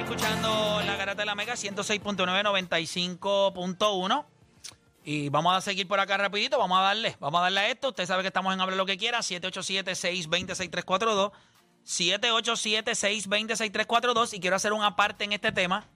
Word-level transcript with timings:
Escuchando 0.00 0.82
la 0.82 0.96
garata 0.96 1.22
de 1.22 1.26
la 1.26 1.34
Mega 1.34 1.54
106.995.1. 1.54 4.24
Y 5.04 5.28
vamos 5.28 5.54
a 5.54 5.60
seguir 5.60 5.86
por 5.86 6.00
acá 6.00 6.16
rapidito, 6.16 6.58
vamos 6.58 6.78
a 6.78 6.82
darle, 6.82 7.14
vamos 7.20 7.40
a 7.40 7.42
darle 7.42 7.60
a 7.60 7.68
esto. 7.68 7.90
Usted 7.90 8.06
sabe 8.06 8.22
que 8.22 8.28
estamos 8.28 8.54
en 8.54 8.60
Hable 8.60 8.76
Lo 8.76 8.86
Que 8.86 8.96
Quiera, 8.96 9.18
787-620-6342. 9.18 11.32
787-620-6342. 11.84 14.32
Y 14.34 14.40
quiero 14.40 14.56
hacer 14.56 14.72
una 14.72 14.96
parte 14.96 15.24
en 15.24 15.32
este 15.32 15.52
tema 15.52 15.86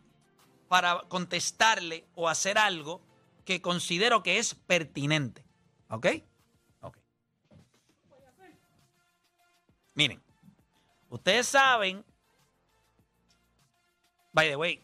para 0.69 1.01
contestarle 1.08 2.06
o 2.14 2.28
hacer 2.28 2.58
algo 2.58 3.01
que 3.45 3.61
considero 3.62 4.23
que 4.23 4.39
es 4.39 4.55
pertinente. 4.55 5.42
¿Ok? 5.89 6.06
Ok. 6.83 6.98
Miren, 9.95 10.23
ustedes 11.08 11.48
saben 11.48 12.05
By 14.39 14.50
the 14.50 14.55
way, 14.56 14.81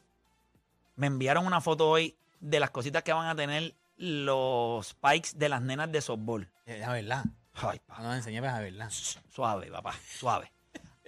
me 0.97 1.07
enviaron 1.07 1.47
una 1.47 1.61
foto 1.61 1.89
hoy 1.89 2.17
de 2.41 2.59
las 2.59 2.71
cositas 2.71 3.05
que 3.05 3.13
van 3.13 3.29
a 3.29 3.37
tener 3.37 3.73
los 3.99 4.95
pikes 4.95 5.29
de 5.37 5.49
las 5.49 5.63
nenas 5.63 5.93
de 5.93 6.01
softball. 6.01 6.51
Es 6.67 6.81
la 6.81 6.91
verdad. 6.93 7.25
Ay, 7.53 7.79
pa, 7.87 7.99
No 7.99 8.09
nos 8.09 8.17
enseñes 8.17 8.43
la 8.43 8.59
verdad. 8.59 8.91
suave, 9.31 9.71
papá, 9.71 9.95
suave. 10.19 10.51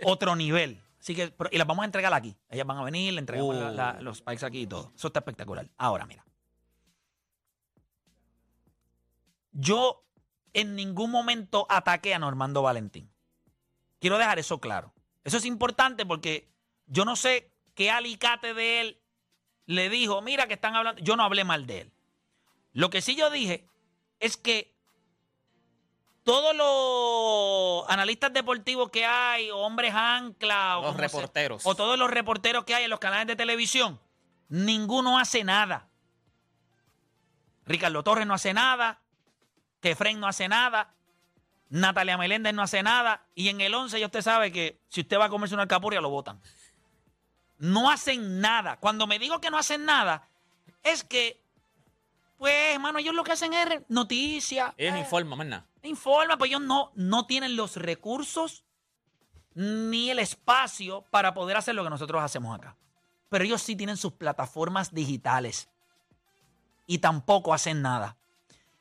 Otro 0.04 0.36
nivel. 0.36 0.80
Así 1.00 1.16
que, 1.16 1.26
pero- 1.32 1.50
y 1.52 1.58
las 1.58 1.66
vamos 1.66 1.82
a 1.82 1.86
entregar 1.86 2.14
aquí. 2.14 2.36
Ellas 2.48 2.64
van 2.64 2.78
a 2.78 2.84
venir, 2.84 3.12
le 3.14 3.18
entregamos 3.18 3.56
la- 3.56 3.72
la- 3.72 3.96
Oh. 3.98 4.02
los 4.04 4.22
pikes 4.22 4.46
aquí 4.46 4.60
y 4.60 4.66
todo. 4.68 4.92
Eso 4.94 5.08
está 5.08 5.18
espectacular. 5.18 5.68
Ahora, 5.76 6.06
mira. 6.06 6.24
Yo 9.50 10.04
en 10.52 10.76
ningún 10.76 11.10
momento 11.10 11.66
ataqué 11.68 12.14
a 12.14 12.20
Normando 12.20 12.62
Valentín. 12.62 13.10
Quiero 13.98 14.18
dejar 14.18 14.38
eso 14.38 14.60
claro. 14.60 14.92
Eso 15.24 15.36
es 15.36 15.44
importante 15.46 16.06
porque 16.06 16.48
yo 16.86 17.04
no 17.04 17.16
sé 17.16 17.50
qué 17.76 17.90
alicate 17.92 18.52
de 18.54 18.80
él 18.80 19.00
le 19.66 19.88
dijo, 19.88 20.20
mira 20.22 20.48
que 20.48 20.54
están 20.54 20.74
hablando. 20.74 21.00
Yo 21.02 21.14
no 21.14 21.22
hablé 21.22 21.44
mal 21.44 21.66
de 21.66 21.82
él. 21.82 21.92
Lo 22.72 22.90
que 22.90 23.00
sí 23.00 23.14
yo 23.14 23.30
dije 23.30 23.68
es 24.18 24.36
que 24.36 24.74
todos 26.24 26.56
los 26.56 27.88
analistas 27.88 28.32
deportivos 28.32 28.90
que 28.90 29.04
hay, 29.06 29.50
o 29.50 29.58
hombres 29.58 29.92
ancla, 29.94 30.78
o 30.78 30.82
Los 30.82 30.96
se- 30.96 31.00
reporteros. 31.02 31.64
o 31.66 31.74
todos 31.76 31.96
los 31.98 32.10
reporteros 32.10 32.64
que 32.64 32.74
hay 32.74 32.84
en 32.84 32.90
los 32.90 32.98
canales 32.98 33.28
de 33.28 33.36
televisión, 33.36 34.00
ninguno 34.48 35.18
hace 35.18 35.44
nada. 35.44 35.88
Ricardo 37.64 38.02
Torres 38.02 38.26
no 38.26 38.34
hace 38.34 38.52
nada, 38.54 39.00
Kefren 39.80 40.18
no 40.20 40.26
hace 40.26 40.48
nada, 40.48 40.94
Natalia 41.68 42.16
Meléndez 42.16 42.54
no 42.54 42.62
hace 42.62 42.82
nada, 42.82 43.26
y 43.34 43.48
en 43.48 43.60
el 43.60 43.74
11 43.74 43.98
ya 44.00 44.06
usted 44.06 44.22
sabe 44.22 44.52
que 44.52 44.80
si 44.88 45.00
usted 45.02 45.18
va 45.18 45.26
a 45.26 45.28
comerse 45.28 45.54
una 45.54 45.62
alcapurria 45.62 46.00
lo 46.00 46.10
votan. 46.10 46.40
No 47.58 47.90
hacen 47.90 48.40
nada. 48.40 48.76
Cuando 48.78 49.06
me 49.06 49.18
digo 49.18 49.40
que 49.40 49.50
no 49.50 49.58
hacen 49.58 49.84
nada, 49.84 50.28
es 50.82 51.04
que, 51.04 51.40
pues, 52.38 52.54
hermano, 52.74 52.98
ellos 52.98 53.14
lo 53.14 53.24
que 53.24 53.32
hacen 53.32 53.52
es 53.54 53.82
noticias. 53.88 54.74
Ellos 54.76 54.96
eh, 54.96 55.00
informan, 55.00 55.38
más 55.38 55.46
nada. 55.46 55.66
informa, 55.82 56.36
pues 56.36 56.50
ellos 56.50 56.60
no, 56.60 56.92
no 56.94 57.26
tienen 57.26 57.56
los 57.56 57.76
recursos 57.76 58.64
ni 59.54 60.10
el 60.10 60.18
espacio 60.18 61.06
para 61.10 61.32
poder 61.32 61.56
hacer 61.56 61.74
lo 61.74 61.82
que 61.82 61.90
nosotros 61.90 62.22
hacemos 62.22 62.56
acá. 62.56 62.76
Pero 63.30 63.44
ellos 63.44 63.62
sí 63.62 63.74
tienen 63.74 63.96
sus 63.96 64.12
plataformas 64.12 64.92
digitales 64.92 65.68
y 66.86 66.98
tampoco 66.98 67.54
hacen 67.54 67.82
nada. 67.82 68.16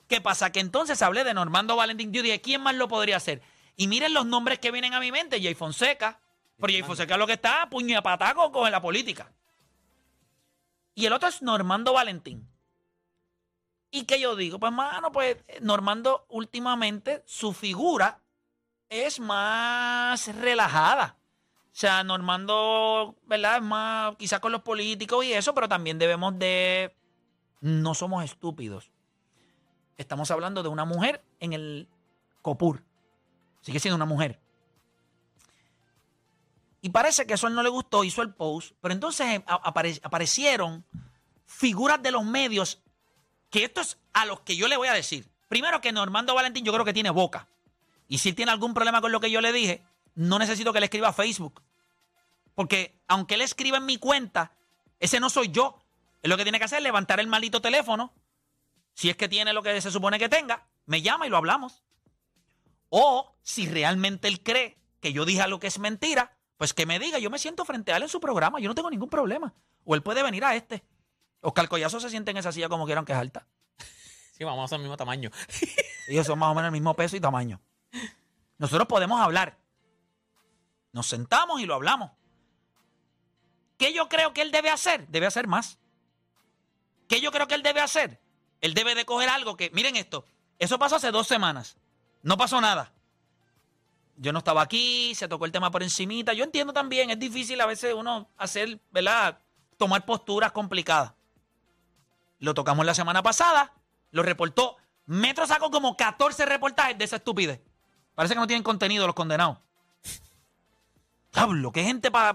¿Qué 0.08 0.22
pasa? 0.22 0.52
Que 0.52 0.60
entonces 0.60 1.02
hablé 1.02 1.24
de 1.24 1.34
Normando 1.34 1.76
Valentín. 1.76 2.12
Yo 2.12 2.22
dije, 2.22 2.42
¿quién 2.42 2.62
más 2.62 2.76
lo 2.76 2.88
podría 2.88 3.18
hacer? 3.18 3.42
Y 3.76 3.88
miren 3.88 4.14
los 4.14 4.26
nombres 4.26 4.60
que 4.60 4.72
vienen 4.72 4.94
a 4.94 5.00
mi 5.00 5.12
mente. 5.12 5.42
Jay 5.42 5.56
Fonseca. 5.56 6.20
Pero 6.58 6.72
Jay 6.72 6.84
Fonseca 6.84 7.18
lo 7.18 7.28
que 7.28 7.34
está 7.34 7.70
puño 7.70 7.98
y 7.98 8.02
pataco 8.02 8.52
con 8.52 8.72
la 8.72 8.82
política. 8.82 9.32
Y 10.94 11.06
el 11.06 11.14
otro 11.14 11.28
es 11.28 11.42
Normando 11.42 11.94
Valentín. 11.94 12.50
¿Y 13.92 14.04
qué 14.04 14.20
yo 14.20 14.36
digo? 14.36 14.60
Pues, 14.60 14.72
mano, 14.72 15.12
pues 15.12 15.38
Normando 15.62 16.26
últimamente 16.30 17.24
su 17.26 17.54
figura 17.54 18.22
es 18.90 19.20
más 19.20 20.34
relajada. 20.36 21.18
O 21.76 21.78
sea, 21.78 22.04
Normando, 22.04 23.16
¿verdad? 23.26 23.58
Es 23.58 23.64
más, 23.64 24.16
quizás 24.16 24.40
con 24.40 24.54
los 24.54 24.62
políticos 24.62 25.26
y 25.26 25.34
eso, 25.34 25.54
pero 25.54 25.68
también 25.68 26.00
debemos 26.00 26.38
de... 26.40 26.96
No 27.60 27.94
somos 27.94 28.24
estúpidos. 28.24 28.92
Estamos 29.98 30.32
hablando 30.32 30.64
de 30.64 30.70
una 30.70 30.86
mujer 30.86 31.24
en 31.40 31.54
el 31.54 31.90
COPUR. 32.42 32.84
Sigue 33.62 33.80
siendo 33.80 33.96
una 33.96 34.06
mujer. 34.06 34.40
Y 36.86 36.90
parece 36.90 37.26
que 37.26 37.34
eso 37.34 37.48
a 37.48 37.50
él 37.50 37.56
no 37.56 37.64
le 37.64 37.70
gustó, 37.70 38.04
hizo 38.04 38.22
el 38.22 38.36
post, 38.36 38.74
pero 38.80 38.94
entonces 38.94 39.26
eh, 39.26 39.44
aparecieron 39.48 40.86
figuras 41.48 42.00
de 42.04 42.12
los 42.12 42.24
medios 42.24 42.80
que 43.50 43.64
esto 43.64 43.82
es 43.82 43.98
a 44.14 44.24
los 44.26 44.42
que 44.42 44.56
yo 44.56 44.68
le 44.68 44.78
voy 44.78 44.88
a 44.88 44.94
decir. 44.94 45.28
Primero 45.48 45.82
que 45.82 45.92
Normando 45.92 46.36
Valentín 46.36 46.64
yo 46.64 46.72
creo 46.72 46.86
que 46.86 46.94
tiene 46.94 47.10
boca. 47.10 47.48
Y 48.08 48.20
si 48.20 48.34
tiene 48.34 48.52
algún 48.52 48.76
problema 48.76 49.02
con 49.02 49.12
lo 49.12 49.20
que 49.20 49.32
yo 49.32 49.42
le 49.42 49.52
dije, 49.52 49.84
no 50.14 50.38
necesito 50.38 50.74
que 50.74 50.80
le 50.80 50.86
escriba 50.86 51.08
a 51.08 51.14
Facebook. 51.14 51.64
Porque 52.54 53.02
aunque 53.08 53.34
él 53.34 53.42
escriba 53.42 53.78
en 53.78 53.88
mi 53.88 53.98
cuenta, 53.98 54.52
ese 55.00 55.20
no 55.20 55.32
soy 55.32 55.50
yo. 55.50 55.82
Él 56.22 56.30
lo 56.30 56.38
que 56.38 56.44
tiene 56.44 56.60
que 56.60 56.66
hacer 56.66 56.78
es 56.78 56.84
levantar 56.84 57.20
el 57.20 57.26
maldito 57.26 57.64
teléfono. 57.64 58.14
Si 58.94 59.10
es 59.10 59.18
que 59.18 59.28
tiene 59.28 59.54
lo 59.54 59.64
que 59.64 59.82
se 59.82 59.90
supone 59.90 60.20
que 60.20 60.30
tenga, 60.30 60.68
me 60.86 61.02
llama 61.02 61.26
y 61.26 61.32
lo 61.32 61.38
hablamos. 61.38 61.82
O 62.90 63.34
si 63.42 63.68
realmente 63.68 64.28
él 64.28 64.44
cree 64.44 64.78
que 65.02 65.14
yo 65.14 65.26
dije 65.26 65.42
algo 65.42 65.60
que 65.60 65.66
es 65.66 65.80
mentira, 65.80 66.35
pues 66.58 66.74
que 66.74 66.86
me 66.86 67.00
diga, 67.00 67.20
yo 67.20 67.30
me 67.30 67.40
siento 67.40 67.66
frente 67.66 67.92
a 67.92 67.98
él 67.98 68.04
en 68.04 68.10
su 68.10 68.20
programa, 68.20 68.60
yo 68.60 68.70
no 68.70 68.76
tengo 68.76 68.90
ningún 68.90 69.10
problema. 69.10 69.54
O 69.84 69.96
él 69.96 70.02
puede 70.02 70.24
venir 70.24 70.44
a 70.46 70.56
este. 70.56 70.84
Oscar 71.42 71.68
Collazo 71.68 72.00
se 72.00 72.10
siente 72.10 72.32
en 72.32 72.38
esa 72.38 72.52
silla 72.52 72.70
como 72.70 72.86
quieran 72.86 73.06
que 73.06 73.14
es 73.14 73.18
alta. 73.18 73.48
Sí, 74.32 74.44
vamos 74.44 74.66
a 74.66 74.68
ser 74.68 74.78
el 74.78 74.84
mismo 74.84 74.98
tamaño. 74.98 75.32
Ellos 76.08 76.26
son 76.26 76.40
más 76.40 76.50
o 76.52 76.56
menos 76.56 76.68
el 76.68 76.74
mismo 76.74 76.94
peso 76.94 77.16
y 77.16 77.20
tamaño. 77.20 77.62
Nosotros 78.58 78.88
podemos 78.88 79.22
hablar. 79.22 79.58
Nos 80.92 81.08
sentamos 81.08 81.62
y 81.62 81.66
lo 81.66 81.76
hablamos. 81.76 82.12
¿Qué 83.78 83.94
yo 83.94 84.08
creo 84.08 84.34
que 84.34 84.42
él 84.42 84.52
debe 84.52 84.70
hacer? 84.70 85.08
Debe 85.08 85.26
hacer 85.26 85.48
más. 85.48 85.80
¿Qué 87.08 87.22
yo 87.22 87.32
creo 87.32 87.48
que 87.48 87.56
él 87.56 87.64
debe 87.64 87.82
hacer? 87.82 88.22
Él 88.62 88.74
debe 88.74 88.96
de 88.96 89.06
coger 89.06 89.30
algo 89.30 89.58
que, 89.58 89.70
miren 89.72 89.96
esto, 89.96 90.26
eso 90.58 90.80
pasó 90.80 90.96
hace 90.96 91.12
dos 91.12 91.28
semanas. 91.28 91.78
No 92.24 92.38
pasó 92.38 92.62
nada. 92.62 92.95
Yo 94.18 94.32
no 94.32 94.40
estaba 94.40 94.62
aquí, 94.62 95.14
se 95.16 95.28
tocó 95.28 95.46
el 95.46 95.52
tema 95.52 95.72
por 95.72 95.84
encimita. 95.84 96.34
Yo 96.34 96.44
entiendo 96.44 96.72
también, 96.74 97.10
es 97.10 97.20
difícil 97.20 97.60
a 97.60 97.66
veces 97.66 97.94
uno 97.94 98.30
hacer, 98.38 98.80
¿verdad? 98.92 99.40
Tomar 99.78 100.06
posturas 100.06 100.52
complicadas. 100.52 101.14
Lo 102.40 102.54
tocamos 102.54 102.86
la 102.86 102.94
semana 102.94 103.22
pasada, 103.24 103.74
lo 104.12 104.24
reportó. 104.24 104.78
Metro 105.06 105.46
sacó 105.46 105.70
como 105.70 105.98
14 105.98 106.46
reportajes 106.46 106.98
de 106.98 107.06
esa 107.06 107.18
estupidez. 107.18 107.62
Parece 108.16 108.34
que 108.34 108.40
no 108.40 108.48
tienen 108.48 108.64
contenido 108.64 109.06
los 109.06 109.16
condenados. 109.16 109.58
Diablo, 111.34 111.72
qué 111.72 111.84
gente 111.84 112.10
para... 112.10 112.34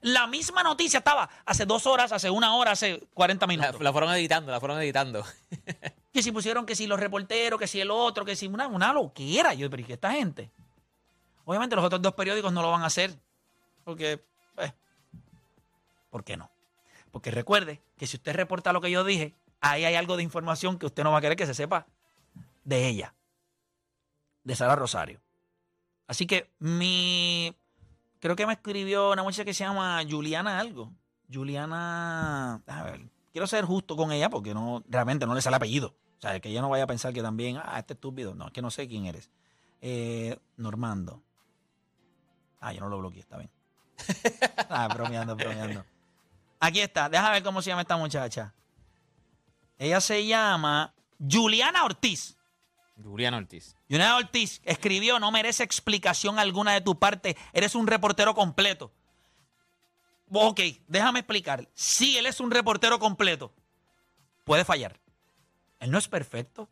La 0.00 0.26
misma 0.26 0.64
noticia 0.64 0.98
estaba 0.98 1.30
hace 1.46 1.64
dos 1.64 1.86
horas, 1.86 2.10
hace 2.10 2.28
una 2.28 2.56
hora, 2.56 2.72
hace 2.72 3.06
40 3.14 3.44
La, 3.44 3.46
minutos. 3.46 3.80
la 3.80 3.92
fueron 3.92 4.12
editando, 4.12 4.50
la 4.50 4.58
fueron 4.58 4.80
editando. 4.80 5.24
Que 6.12 6.22
si 6.22 6.32
pusieron 6.32 6.66
que 6.66 6.74
si 6.74 6.86
los 6.88 6.98
reporteros, 6.98 7.58
que 7.58 7.68
si 7.68 7.80
el 7.80 7.90
otro, 7.90 8.24
que 8.24 8.34
si 8.34 8.48
una, 8.48 8.66
una 8.66 8.92
loquera. 8.92 9.54
Yo, 9.54 9.70
pero 9.70 9.82
¿y 9.82 9.84
qué 9.86 9.92
esta 9.94 10.10
gente? 10.10 10.50
Obviamente 11.44 11.76
los 11.76 11.84
otros 11.84 12.00
dos 12.02 12.14
periódicos 12.14 12.52
no 12.52 12.62
lo 12.62 12.70
van 12.70 12.82
a 12.82 12.86
hacer. 12.86 13.18
Porque, 13.84 14.24
pues, 14.54 14.72
¿Por 16.10 16.24
qué 16.24 16.36
no? 16.36 16.50
Porque 17.10 17.30
recuerde 17.30 17.80
que 17.96 18.06
si 18.06 18.16
usted 18.16 18.34
reporta 18.34 18.72
lo 18.72 18.80
que 18.80 18.90
yo 18.90 19.04
dije, 19.04 19.34
ahí 19.60 19.84
hay 19.84 19.94
algo 19.94 20.16
de 20.16 20.22
información 20.22 20.78
que 20.78 20.86
usted 20.86 21.02
no 21.02 21.12
va 21.12 21.18
a 21.18 21.20
querer 21.20 21.36
que 21.36 21.46
se 21.46 21.54
sepa 21.54 21.86
de 22.64 22.88
ella, 22.88 23.14
de 24.44 24.54
Sara 24.54 24.76
Rosario. 24.76 25.20
Así 26.06 26.26
que 26.26 26.50
mi. 26.58 27.56
Creo 28.20 28.36
que 28.36 28.46
me 28.46 28.52
escribió 28.52 29.10
una 29.10 29.22
muchacha 29.22 29.44
que 29.44 29.54
se 29.54 29.64
llama 29.64 30.02
Juliana 30.08 30.60
algo. 30.60 30.92
Juliana. 31.32 32.62
A 32.66 32.82
ver, 32.84 33.00
quiero 33.32 33.46
ser 33.46 33.64
justo 33.64 33.96
con 33.96 34.12
ella 34.12 34.30
porque 34.30 34.54
no 34.54 34.84
realmente 34.88 35.26
no 35.26 35.34
le 35.34 35.42
sale 35.42 35.56
apellido. 35.56 35.94
O 36.18 36.20
sea, 36.20 36.38
que 36.38 36.50
ella 36.50 36.60
no 36.60 36.68
vaya 36.68 36.84
a 36.84 36.86
pensar 36.86 37.12
que 37.12 37.22
también, 37.22 37.56
ah, 37.56 37.78
este 37.78 37.94
estúpido. 37.94 38.34
No, 38.34 38.46
es 38.46 38.52
que 38.52 38.62
no 38.62 38.70
sé 38.70 38.86
quién 38.86 39.06
eres. 39.06 39.30
Eh, 39.80 40.38
Normando. 40.56 41.22
Ah, 42.62 42.72
yo 42.72 42.80
no 42.80 42.88
lo 42.88 42.98
bloqueé, 42.98 43.20
está 43.20 43.36
bien. 43.36 43.50
ah, 44.70 44.86
bromeando, 44.86 45.34
bromeando. 45.34 45.84
Aquí 46.60 46.80
está, 46.80 47.08
déjame 47.08 47.32
ver 47.32 47.42
cómo 47.42 47.60
se 47.60 47.70
llama 47.70 47.82
esta 47.82 47.96
muchacha. 47.96 48.54
Ella 49.78 50.00
se 50.00 50.24
llama 50.24 50.94
Juliana 51.18 51.84
Ortiz. 51.84 52.36
Julián 53.02 53.34
Ortiz. 53.34 53.74
Juliana 53.90 54.16
Ortiz 54.16 54.60
escribió, 54.64 55.18
no 55.18 55.32
merece 55.32 55.64
explicación 55.64 56.38
alguna 56.38 56.72
de 56.72 56.80
tu 56.80 57.00
parte, 57.00 57.36
eres 57.52 57.74
un 57.74 57.88
reportero 57.88 58.32
completo. 58.32 58.92
Ok, 60.30 60.60
déjame 60.86 61.18
explicar. 61.18 61.68
Si 61.74 62.16
él 62.16 62.26
es 62.26 62.38
un 62.38 62.52
reportero 62.52 63.00
completo, 63.00 63.52
puede 64.44 64.64
fallar. 64.64 65.00
Él 65.80 65.90
no 65.90 65.98
es 65.98 66.06
perfecto. 66.06 66.70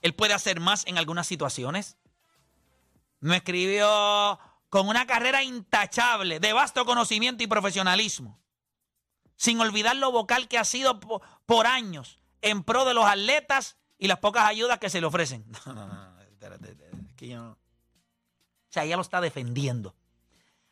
Él 0.00 0.14
puede 0.14 0.32
hacer 0.32 0.58
más 0.58 0.86
en 0.86 0.96
algunas 0.96 1.26
situaciones. 1.26 1.98
Me 3.20 3.36
escribió 3.36 4.38
con 4.70 4.88
una 4.88 5.06
carrera 5.06 5.42
intachable, 5.44 6.40
de 6.40 6.52
vasto 6.54 6.84
conocimiento 6.86 7.42
y 7.44 7.46
profesionalismo, 7.46 8.40
sin 9.36 9.60
olvidar 9.60 9.96
lo 9.96 10.10
vocal 10.12 10.48
que 10.48 10.56
ha 10.58 10.64
sido 10.64 10.98
po- 11.00 11.20
por 11.44 11.66
años 11.66 12.18
en 12.40 12.62
pro 12.62 12.84
de 12.86 12.94
los 12.94 13.04
atletas 13.04 13.76
y 13.98 14.06
las 14.06 14.18
pocas 14.20 14.44
ayudas 14.46 14.78
que 14.78 14.88
se 14.88 15.00
le 15.00 15.06
ofrecen. 15.06 15.44
No, 15.66 15.74
no, 15.74 15.86
no, 15.86 16.20
espérate, 16.22 16.70
es 16.70 17.14
que 17.16 17.28
yo 17.28 17.42
no- 17.42 17.50
O 17.52 17.56
sea, 18.72 18.84
ella 18.84 18.96
lo 18.96 19.02
está 19.02 19.20
defendiendo. 19.20 19.94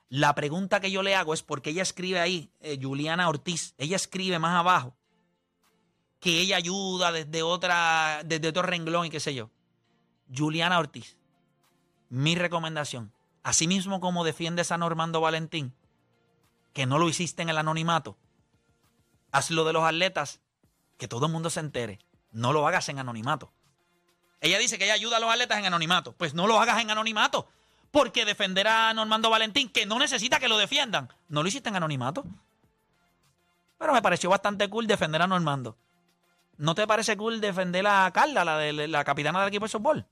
La 0.09 0.35
pregunta 0.35 0.81
que 0.81 0.91
yo 0.91 1.03
le 1.03 1.15
hago 1.15 1.35
es 1.35 1.43
porque 1.43 1.71
ella 1.71 1.83
escribe 1.83 2.19
ahí, 2.21 2.51
eh, 2.61 2.79
Juliana 2.81 3.29
Ortiz, 3.29 3.75
ella 3.77 3.97
escribe 3.97 4.39
más 4.39 4.57
abajo 4.57 4.95
que 6.21 6.41
ella 6.41 6.57
ayuda 6.57 7.13
desde 7.13 7.43
otra, 7.43 8.23
desde 8.25 8.49
otro 8.49 8.63
renglón 8.63 9.07
y 9.07 9.11
qué 9.11 9.21
sé 9.21 9.35
yo. 9.35 9.51
Juliana 10.35 10.79
Ortiz, 10.79 11.17
mi 12.09 12.35
recomendación, 12.35 13.13
asimismo 13.49 13.99
como 14.01 14.25
defiendes 14.25 14.71
a 14.73 14.77
Normando 14.77 15.23
Valentín, 15.23 15.75
que 16.75 16.85
no 16.85 16.99
lo 16.99 17.09
hiciste 17.09 17.41
en 17.41 17.49
el 17.49 17.57
anonimato, 17.57 18.19
haz 19.33 19.51
lo 19.51 19.65
de 19.65 19.73
los 19.73 19.85
atletas, 19.85 20.43
que 20.99 21.09
todo 21.09 21.27
el 21.27 21.33
mundo 21.33 21.49
se 21.49 21.61
entere, 21.61 21.99
no 22.31 22.53
lo 22.53 22.69
hagas 22.69 22.91
en 22.91 22.99
anonimato. 22.99 23.51
Ella 24.43 24.59
dice 24.59 24.77
que 24.77 24.85
ella 24.85 24.93
ayuda 24.93 25.17
a 25.17 25.21
los 25.21 25.31
atletas 25.31 25.59
en 25.59 25.65
anonimato, 25.65 26.13
pues 26.13 26.35
no 26.35 26.47
lo 26.47 26.61
hagas 26.61 26.79
en 26.83 26.91
anonimato, 26.91 27.49
porque 27.91 28.27
defender 28.27 28.69
a 28.69 28.93
Normando 28.93 29.31
Valentín, 29.31 29.71
que 29.71 29.87
no 29.87 29.99
necesita 29.99 30.39
que 30.39 30.49
lo 30.49 30.59
defiendan, 30.59 31.11
no 31.31 31.43
lo 31.43 31.49
hiciste 31.49 31.71
en 31.71 31.77
anonimato. 31.77 32.27
Pero 33.79 33.95
me 33.95 34.03
pareció 34.03 34.29
bastante 34.29 34.69
cool 34.69 34.87
defender 34.87 35.23
a 35.23 35.27
Normando. 35.27 35.79
¿No 36.59 36.75
te 36.75 36.87
parece 36.87 37.17
cool 37.17 37.41
defender 37.41 37.87
a 37.87 38.11
Carla, 38.13 38.45
la, 38.45 38.59
de, 38.59 38.89
la 38.89 39.05
capitana 39.05 39.41
del 39.41 39.49
equipo 39.49 39.65
de 39.65 39.71
softball? 39.71 40.07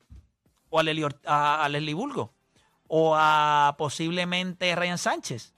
¿O 0.71 0.81
a 0.81 0.85
a, 1.27 1.65
a 1.65 1.69
Leslie 1.69 1.93
Bulgo? 1.93 2.36
¿O 2.89 3.15
a 3.17 3.75
posiblemente 3.79 4.75
Ryan 4.77 4.99
Sánchez? 4.99 5.53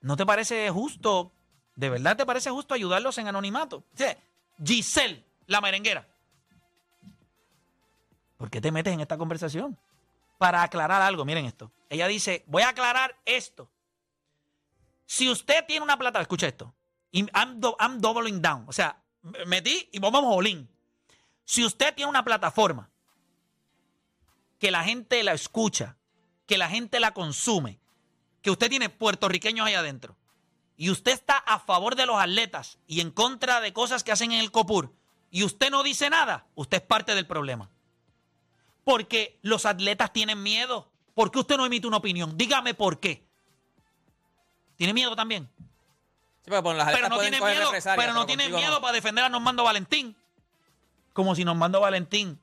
¿No 0.00 0.16
te 0.16 0.26
parece 0.26 0.68
justo? 0.70 1.32
¿De 1.76 1.88
verdad 1.88 2.16
te 2.16 2.26
parece 2.26 2.50
justo 2.50 2.74
ayudarlos 2.74 3.16
en 3.18 3.28
anonimato? 3.28 3.84
Sea, 3.94 4.16
Giselle, 4.62 5.24
la 5.46 5.60
merenguera. 5.60 6.06
¿Por 8.36 8.50
qué 8.50 8.60
te 8.60 8.72
metes 8.72 8.92
en 8.92 9.00
esta 9.00 9.16
conversación? 9.16 9.78
Para 10.38 10.62
aclarar 10.62 11.00
algo, 11.02 11.24
miren 11.24 11.44
esto. 11.46 11.70
Ella 11.88 12.08
dice, 12.08 12.42
voy 12.46 12.62
a 12.62 12.70
aclarar 12.70 13.16
esto. 13.24 13.70
Si 15.06 15.30
usted 15.30 15.64
tiene 15.66 15.82
una 15.84 15.96
plata, 15.96 16.20
escucha 16.20 16.48
esto. 16.48 16.74
I'm, 17.12 17.60
do- 17.60 17.76
I'm 17.78 18.00
doubling 18.00 18.40
down. 18.42 18.64
O 18.66 18.72
sea, 18.72 19.00
me- 19.22 19.44
metí 19.46 19.88
y 19.92 19.98
vamos 20.00 20.24
all 20.26 20.46
in. 20.46 20.68
Si 21.44 21.64
usted 21.64 21.94
tiene 21.94 22.08
una 22.10 22.24
plataforma 22.24 22.90
que 24.58 24.70
la 24.70 24.82
gente 24.84 25.22
la 25.22 25.32
escucha, 25.32 25.96
que 26.46 26.58
la 26.58 26.68
gente 26.68 27.00
la 27.00 27.14
consume, 27.14 27.78
que 28.42 28.50
usted 28.50 28.68
tiene 28.68 28.88
puertorriqueños 28.88 29.66
ahí 29.66 29.74
adentro, 29.74 30.16
y 30.76 30.90
usted 30.90 31.12
está 31.12 31.36
a 31.38 31.58
favor 31.60 31.94
de 31.94 32.06
los 32.06 32.16
atletas 32.20 32.78
y 32.86 33.00
en 33.00 33.10
contra 33.10 33.60
de 33.60 33.72
cosas 33.72 34.02
que 34.02 34.12
hacen 34.12 34.32
en 34.32 34.40
el 34.40 34.50
COPUR, 34.50 34.92
y 35.30 35.44
usted 35.44 35.70
no 35.70 35.82
dice 35.82 36.10
nada, 36.10 36.46
usted 36.54 36.78
es 36.78 36.82
parte 36.82 37.14
del 37.14 37.26
problema. 37.26 37.70
Porque 38.84 39.38
los 39.42 39.64
atletas 39.64 40.12
tienen 40.12 40.42
miedo. 40.42 40.90
¿Por 41.14 41.30
qué 41.30 41.38
usted 41.38 41.56
no 41.56 41.64
emite 41.64 41.86
una 41.86 41.98
opinión? 41.98 42.36
Dígame 42.36 42.74
por 42.74 43.00
qué. 43.00 43.24
¿Tiene 44.76 44.92
miedo 44.92 45.14
también? 45.14 45.48
Sí, 46.44 46.50
pero 46.50 47.08
no 47.08 47.20
tiene 47.20 47.40
miedo, 47.40 47.70
pero 47.96 48.12
no 48.12 48.26
tiene 48.26 48.48
miedo 48.48 48.80
para 48.80 48.92
defender 48.92 49.24
a 49.24 49.28
Normando 49.28 49.62
Valentín. 49.62 50.16
Como 51.12 51.34
si 51.34 51.44
Normando 51.44 51.80
Valentín 51.80 52.40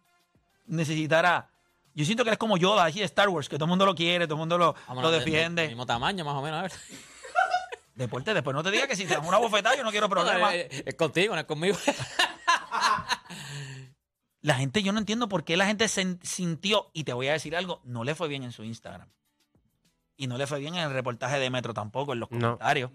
necesitara. 0.65 1.49
Yo 1.95 2.05
siento 2.05 2.23
que 2.23 2.29
él 2.29 2.33
es 2.33 2.37
como 2.39 2.57
Yoda, 2.57 2.85
así 2.85 2.99
de 2.99 3.05
Star 3.05 3.29
Wars, 3.29 3.49
que 3.49 3.57
todo 3.57 3.65
el 3.65 3.69
mundo 3.69 3.85
lo 3.85 3.95
quiere, 3.95 4.25
todo 4.25 4.35
el 4.35 4.39
mundo 4.39 4.57
lo, 4.57 4.73
Vámonos, 4.87 5.03
lo 5.03 5.11
de- 5.11 5.19
de- 5.19 5.25
defiende. 5.25 5.67
Mismo 5.67 5.85
tamaño, 5.85 6.23
más 6.23 6.35
o 6.35 6.41
menos. 6.41 6.59
A 6.59 6.61
ver. 6.63 6.71
Deporte, 7.95 8.33
después 8.33 8.55
no 8.55 8.63
te 8.63 8.71
diga 8.71 8.87
que 8.87 8.95
si 8.95 9.05
te 9.05 9.13
dan 9.15 9.25
una 9.25 9.37
bofetada, 9.39 9.75
yo 9.75 9.83
no 9.83 9.91
quiero 9.91 10.07
problemas. 10.09 10.53
Eh, 10.53 10.67
eh, 10.71 10.83
Es 10.85 10.95
contigo, 10.95 11.33
no 11.35 11.41
es 11.41 11.47
conmigo. 11.47 11.77
La 14.41 14.55
gente, 14.55 14.81
yo 14.83 14.93
no 14.93 14.99
entiendo 14.99 15.27
por 15.27 15.43
qué 15.43 15.57
la 15.57 15.65
gente 15.65 15.87
se 15.89 16.17
sintió, 16.23 16.89
y 16.93 17.03
te 17.03 17.11
voy 17.11 17.27
a 17.27 17.33
decir 17.33 17.55
algo, 17.57 17.81
no 17.83 18.05
le 18.05 18.15
fue 18.15 18.29
bien 18.29 18.43
en 18.43 18.53
su 18.53 18.63
Instagram. 18.63 19.09
Y 20.15 20.27
no 20.27 20.37
le 20.37 20.47
fue 20.47 20.59
bien 20.59 20.75
en 20.75 20.81
el 20.81 20.93
reportaje 20.93 21.39
de 21.39 21.49
Metro 21.49 21.73
tampoco, 21.73 22.13
en 22.13 22.21
los 22.21 22.31
No. 22.31 22.37
comentarios. 22.57 22.91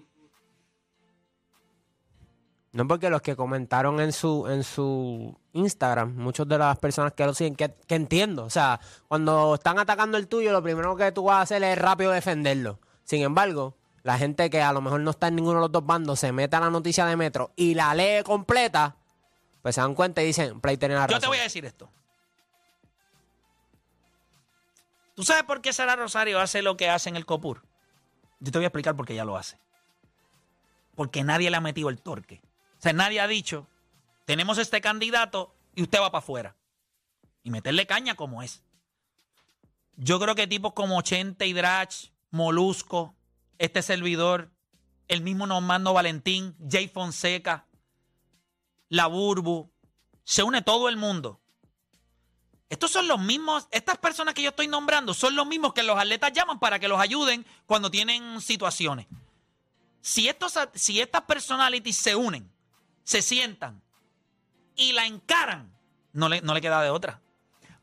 No 2.74 2.88
porque 2.88 3.08
los 3.08 3.22
que 3.22 3.36
comentaron 3.36 4.00
en 4.00 4.12
su, 4.12 4.48
en 4.48 4.64
su 4.64 5.38
Instagram, 5.52 6.16
muchas 6.16 6.48
de 6.48 6.58
las 6.58 6.76
personas 6.76 7.12
que 7.12 7.24
lo 7.24 7.32
siguen, 7.32 7.54
que, 7.54 7.72
que 7.86 7.94
entiendo. 7.94 8.44
O 8.44 8.50
sea, 8.50 8.80
cuando 9.06 9.54
están 9.54 9.78
atacando 9.78 10.18
el 10.18 10.26
tuyo, 10.26 10.50
lo 10.50 10.60
primero 10.60 10.96
que 10.96 11.12
tú 11.12 11.22
vas 11.22 11.36
a 11.36 11.40
hacer 11.42 11.62
es 11.62 11.78
rápido 11.78 12.10
defenderlo. 12.10 12.80
Sin 13.04 13.22
embargo, 13.22 13.76
la 14.02 14.18
gente 14.18 14.50
que 14.50 14.60
a 14.60 14.72
lo 14.72 14.80
mejor 14.80 15.00
no 15.02 15.12
está 15.12 15.28
en 15.28 15.36
ninguno 15.36 15.60
de 15.60 15.60
los 15.60 15.70
dos 15.70 15.86
bandos 15.86 16.18
se 16.18 16.32
mete 16.32 16.56
a 16.56 16.60
la 16.60 16.68
noticia 16.68 17.06
de 17.06 17.14
Metro 17.14 17.52
y 17.54 17.74
la 17.74 17.94
lee 17.94 18.24
completa, 18.24 18.96
pues 19.62 19.76
se 19.76 19.80
dan 19.80 19.94
cuenta 19.94 20.20
y 20.20 20.26
dicen, 20.26 20.60
Play 20.60 20.76
tenía 20.76 20.96
razón. 20.96 21.14
Yo 21.14 21.20
te 21.20 21.28
voy 21.28 21.38
a 21.38 21.44
decir 21.44 21.64
esto. 21.64 21.88
¿Tú 25.14 25.22
sabes 25.22 25.44
por 25.44 25.60
qué 25.60 25.72
Sara 25.72 25.94
Rosario 25.94 26.40
hace 26.40 26.60
lo 26.60 26.76
que 26.76 26.90
hace 26.90 27.08
en 27.08 27.14
el 27.14 27.24
COPUR? 27.24 27.62
Yo 28.40 28.50
te 28.50 28.58
voy 28.58 28.64
a 28.64 28.66
explicar 28.66 28.96
por 28.96 29.06
qué 29.06 29.12
ella 29.12 29.24
lo 29.24 29.36
hace. 29.36 29.58
Porque 30.96 31.22
nadie 31.22 31.52
le 31.52 31.56
ha 31.56 31.60
metido 31.60 31.88
el 31.88 32.00
torque. 32.02 32.42
Nadie 32.92 33.20
ha 33.20 33.26
dicho, 33.26 33.66
tenemos 34.24 34.58
este 34.58 34.80
candidato 34.80 35.54
y 35.74 35.82
usted 35.82 36.00
va 36.00 36.10
para 36.10 36.22
afuera. 36.22 36.56
Y 37.42 37.50
meterle 37.50 37.86
caña 37.86 38.14
como 38.14 38.42
es. 38.42 38.62
Yo 39.96 40.18
creo 40.18 40.34
que 40.34 40.46
tipos 40.46 40.72
como 40.72 41.00
Chente 41.02 41.46
y 41.46 41.52
Drach, 41.52 42.08
Molusco, 42.30 43.14
este 43.58 43.82
servidor, 43.82 44.50
el 45.08 45.20
mismo 45.20 45.46
Normando 45.46 45.92
Valentín, 45.92 46.56
Jay 46.68 46.88
Fonseca, 46.88 47.66
la 48.88 49.06
Burbu, 49.06 49.70
se 50.24 50.42
une 50.42 50.62
todo 50.62 50.88
el 50.88 50.96
mundo. 50.96 51.40
Estos 52.68 52.90
son 52.90 53.06
los 53.06 53.20
mismos, 53.20 53.68
estas 53.70 53.98
personas 53.98 54.34
que 54.34 54.42
yo 54.42 54.48
estoy 54.48 54.66
nombrando 54.66 55.14
son 55.14 55.36
los 55.36 55.46
mismos 55.46 55.74
que 55.74 55.82
los 55.82 55.98
atletas 55.98 56.32
llaman 56.32 56.58
para 56.58 56.78
que 56.78 56.88
los 56.88 56.98
ayuden 56.98 57.46
cuando 57.66 57.90
tienen 57.90 58.40
situaciones. 58.40 59.06
Si, 60.00 60.28
estos, 60.28 60.58
si 60.74 61.00
estas 61.00 61.22
personalities 61.22 61.96
se 61.96 62.16
unen, 62.16 62.50
se 63.04 63.22
sientan 63.22 63.82
y 64.76 64.92
la 64.92 65.06
encaran, 65.06 65.72
no 66.12 66.28
le, 66.28 66.40
no 66.42 66.54
le 66.54 66.60
queda 66.60 66.82
de 66.82 66.90
otra. 66.90 67.20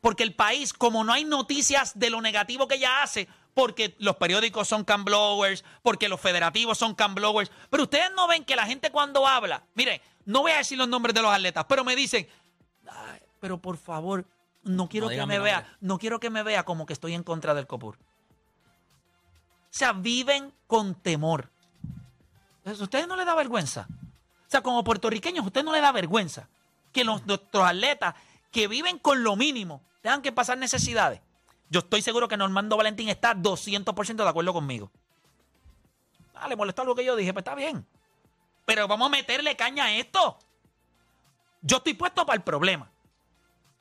Porque 0.02 0.24
el 0.24 0.34
país, 0.36 0.74
como 0.74 1.04
no 1.04 1.14
hay 1.14 1.24
noticias 1.24 1.98
de 1.98 2.10
lo 2.10 2.22
negativo 2.22 2.68
que 2.68 2.76
ella 2.76 3.04
hace, 3.04 3.28
porque 3.54 3.96
los 4.00 4.16
periódicos 4.16 4.68
son 4.68 4.84
camblowers, 4.84 5.64
porque 5.84 6.10
los 6.10 6.20
federativos 6.20 6.78
son 6.78 6.96
camblowers, 6.96 7.52
pero 7.70 7.84
ustedes 7.84 8.10
no 8.16 8.28
ven 8.28 8.44
que 8.46 8.56
la 8.56 8.66
gente 8.66 8.92
cuando 8.92 9.28
habla, 9.28 9.64
mire, 9.76 10.02
no 10.26 10.42
voy 10.42 10.52
a 10.52 10.58
decir 10.58 10.78
los 10.78 10.88
nombres 10.88 11.14
de 11.14 11.22
los 11.22 11.32
atletas, 11.34 11.66
pero 11.68 11.84
me 11.84 11.96
dicen, 11.96 12.28
"Ay, 12.88 13.20
pero 13.40 13.62
por 13.62 13.78
favor, 13.78 14.26
no 14.64 14.88
quiero 14.90 15.08
No 15.08 15.12
que 15.12 15.26
me 15.26 15.40
vea, 15.40 15.62
nombre. 15.62 15.78
no 15.82 15.98
quiero 16.00 16.20
que 16.20 16.30
me 16.30 16.44
vea 16.44 16.64
como 16.64 16.86
que 16.86 16.94
estoy 16.94 17.14
en 17.14 17.24
contra 17.24 17.54
del 17.54 17.68
COPUR. 17.68 17.98
O 17.98 19.74
sea, 19.74 19.94
viven 19.94 20.54
con 20.68 20.96
temor. 20.96 21.50
¿a 22.66 22.72
ustedes 22.72 23.08
no 23.08 23.16
les 23.16 23.26
da 23.26 23.34
vergüenza? 23.36 23.88
Sea, 24.52 24.62
como 24.62 24.84
puertorriqueños, 24.84 25.46
¿a 25.46 25.48
ustedes 25.48 25.64
no 25.64 25.72
les 25.72 25.82
da 25.82 25.94
vergüenza 25.94 26.50
que 26.92 27.06
nuestros 27.06 27.40
atletas 27.54 28.16
que 28.52 28.68
viven 28.68 29.00
con 29.00 29.24
lo 29.24 29.38
mínimo 29.38 29.82
tengan 30.02 30.22
que 30.22 30.34
pasar 30.34 30.58
necesidades? 30.58 31.22
Yo 31.70 31.80
estoy 31.80 32.02
seguro 32.02 32.28
que 32.28 32.36
Normando 32.36 32.76
Valentín 32.76 33.08
está 33.08 33.34
200% 33.34 34.16
de 34.16 34.28
acuerdo 34.28 34.52
conmigo. 34.52 34.92
Ah, 36.36 36.50
le 36.50 36.58
molestó 36.58 36.82
algo 36.82 36.96
que 36.96 37.06
yo 37.06 37.16
dije, 37.16 37.32
pues 37.32 37.44
está 37.44 37.56
bien. 37.56 37.88
Pero 38.66 38.90
vamos 38.90 39.06
a 39.06 39.10
meterle 39.10 39.56
caña 39.56 39.86
a 39.86 39.94
esto. 39.94 40.38
Yo 41.62 41.78
estoy 41.78 41.94
puesto 41.94 42.26
para 42.26 42.36
el 42.36 42.44
problema. 42.44 42.92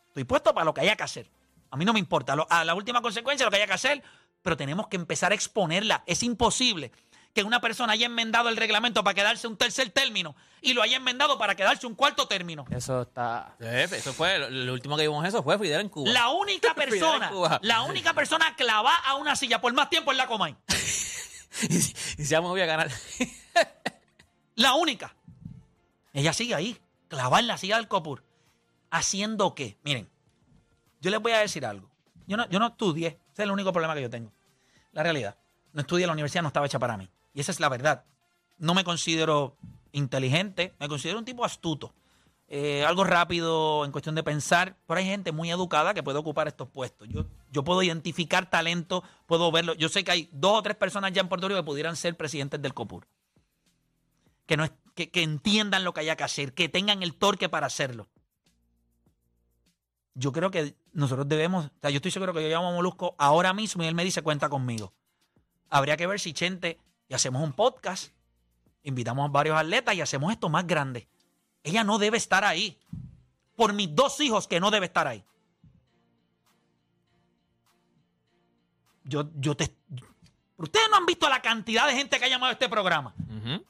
Estoy 0.07 0.23
puesto 0.23 0.55
para 0.55 0.65
lo 0.65 0.73
que 0.73 0.83
haya 0.83 0.95
que 0.95 1.03
hacer. 1.03 1.29
A 1.73 1.77
mí 1.77 1.85
no 1.85 1.93
me 1.93 1.99
importa. 1.99 2.37
A 2.49 2.65
la 2.65 2.75
última 2.77 3.03
consecuencia, 3.03 3.45
lo 3.45 3.51
que 3.51 3.57
haya 3.57 3.67
que 3.67 3.73
hacer, 3.73 4.05
pero 4.41 4.57
tenemos 4.57 4.87
que 4.87 4.95
empezar 4.95 5.33
a 5.33 5.35
exponerla. 5.35 6.05
Es 6.07 6.23
imposible 6.23 6.93
que 7.33 7.43
una 7.43 7.61
persona 7.61 7.93
haya 7.93 8.07
enmendado 8.07 8.49
el 8.49 8.57
reglamento 8.57 9.05
para 9.05 9.15
quedarse 9.15 9.47
un 9.47 9.57
tercer 9.57 9.91
término 9.91 10.35
y 10.61 10.73
lo 10.73 10.83
haya 10.83 10.97
enmendado 10.97 11.39
para 11.39 11.55
quedarse 11.55 11.87
un 11.87 11.95
cuarto 11.95 12.27
término. 12.27 12.65
Eso 12.71 13.03
está. 13.03 13.55
Eso 13.61 14.13
fue, 14.13 14.39
lo, 14.39 14.51
lo 14.51 14.73
último 14.73 14.97
que 14.97 15.03
vimos 15.03 15.25
eso 15.27 15.43
fue 15.43 15.59
Fidel 15.59 15.83
en 15.83 15.89
Cuba. 15.89 16.11
La 16.11 16.31
única 16.31 16.75
persona, 16.75 17.31
la 17.63 17.83
única 17.83 18.15
persona 18.15 18.55
clavada 18.57 18.97
a 19.07 19.15
una 19.15 19.37
silla 19.37 19.61
por 19.61 19.73
más 19.73 19.89
tiempo 19.91 20.11
es 20.11 20.19
la 20.19 20.27
Comay. 20.27 20.57
y 21.69 21.81
si 21.81 22.25
ya 22.25 22.41
me 22.41 22.49
voy 22.49 22.61
a 22.61 22.67
ganar. 22.67 22.91
La 24.57 24.75
única. 24.75 25.15
Ella 26.13 26.35
sigue 26.35 26.55
ahí, 26.55 26.79
clavada 27.09 27.41
en 27.41 27.47
la 27.47 27.57
silla 27.57 27.77
del 27.77 27.89
Copur. 27.89 28.25
¿Haciendo 28.91 29.55
qué? 29.55 29.79
Miren, 29.85 30.11
yo 31.01 31.11
les 31.11 31.19
voy 31.19 31.33
a 31.33 31.39
decir 31.39 31.65
algo. 31.65 31.91
Yo 32.27 32.37
no, 32.37 32.47
yo 32.51 32.59
no 32.59 32.67
estudié, 32.67 33.07
ese 33.07 33.19
es 33.33 33.39
el 33.41 33.53
único 33.53 33.73
problema 33.73 33.95
que 33.95 34.03
yo 34.03 34.11
tengo. 34.11 34.31
La 34.93 35.03
realidad. 35.03 35.39
No 35.73 35.81
estudié, 35.81 36.07
la 36.07 36.13
universidad 36.13 36.43
no 36.43 36.49
estaba 36.49 36.67
hecha 36.67 36.79
para 36.79 36.99
mí. 36.99 37.09
Y 37.35 37.41
esa 37.41 37.53
es 37.53 37.61
la 37.61 37.69
verdad. 37.69 38.05
No 38.59 38.75
me 38.75 38.85
considero 38.85 39.57
inteligente, 39.93 40.75
me 40.79 40.89
considero 40.89 41.19
un 41.19 41.25
tipo 41.25 41.45
astuto. 41.45 41.95
Eh, 42.49 42.85
algo 42.85 43.05
rápido 43.05 43.85
en 43.85 43.93
cuestión 43.93 44.17
de 44.17 44.25
pensar, 44.25 44.77
pero 44.87 44.99
hay 44.99 45.07
gente 45.07 45.31
muy 45.31 45.51
educada 45.51 45.95
que 45.95 46.03
puede 46.03 46.19
ocupar 46.19 46.49
estos 46.49 46.69
puestos. 46.69 47.09
Yo, 47.09 47.25
yo 47.53 47.63
puedo 47.63 47.83
identificar 47.83 48.51
talento, 48.51 49.05
puedo 49.27 49.53
verlo. 49.53 49.75
Yo 49.75 49.89
sé 49.89 50.03
que 50.03 50.11
hay 50.11 50.29
dos 50.33 50.59
o 50.59 50.63
tres 50.63 50.77
personas 50.77 51.13
ya 51.13 51.21
en 51.21 51.29
Puerto 51.29 51.49
Rico 51.49 51.61
que 51.61 51.67
pudieran 51.67 51.97
ser 51.97 52.17
presidentes 52.17 52.61
del 52.61 52.75
COPUR 52.75 53.07
que, 54.51 54.57
no 54.57 54.65
es, 54.65 54.73
que, 54.97 55.13
que 55.13 55.23
entiendan 55.23 55.85
lo 55.85 55.95
que 55.95 56.01
haya 56.01 56.17
que 56.17 56.25
hacer, 56.25 56.55
que 56.55 56.69
tengan 56.69 57.05
el 57.05 57.15
torque 57.15 57.49
para 57.49 57.69
hacerlo. 57.69 58.09
Yo 60.15 60.33
creo 60.33 60.51
que 60.51 60.75
nosotros 60.93 61.29
debemos, 61.29 61.71
yo 61.85 61.91
estoy 61.91 62.11
seguro 62.11 62.35
que 62.35 62.43
yo 62.43 62.49
llamo 62.49 62.71
a 62.71 62.73
Molusco 62.73 63.15
ahora 63.17 63.55
mismo 63.55 63.85
y 63.85 63.87
él 63.87 63.95
me 63.95 64.03
dice 64.03 64.23
cuenta 64.23 64.49
conmigo. 64.49 64.93
Habría 65.69 65.97
que 65.97 66.09
ver 66.09 66.19
si 66.19 66.33
Chente 66.33 66.79
y 67.11 67.15
hacemos 67.15 67.43
un 67.43 67.53
podcast, 67.53 68.13
invitamos 68.85 69.29
a 69.29 69.33
varios 69.33 69.59
atletas 69.59 69.97
y 69.97 70.01
hacemos 70.01 70.33
esto 70.33 70.49
más 70.49 70.65
grande. 70.65 71.09
Ella 71.65 71.83
no 71.83 71.99
debe 71.99 72.17
estar 72.17 72.45
ahí. 72.45 72.79
Por 73.57 73.73
mis 73.73 73.93
dos 73.93 74.21
hijos 74.21 74.47
que 74.47 74.61
no 74.61 74.71
debe 74.71 74.87
estar 74.87 75.09
ahí. 75.09 75.25
Yo, 79.03 79.29
yo 79.35 79.57
te. 79.57 79.77
Ustedes 80.57 80.87
no 80.89 80.99
han 80.99 81.07
visto 81.07 81.29
la 81.29 81.43
cantidad 81.43 81.89
de 81.89 81.95
gente 81.95 82.17
que 82.17 82.27
ha 82.27 82.29
llamado 82.29 82.51
a 82.51 82.53
este 82.53 82.69
programa. 82.69 83.13
Ujú. 83.29 83.67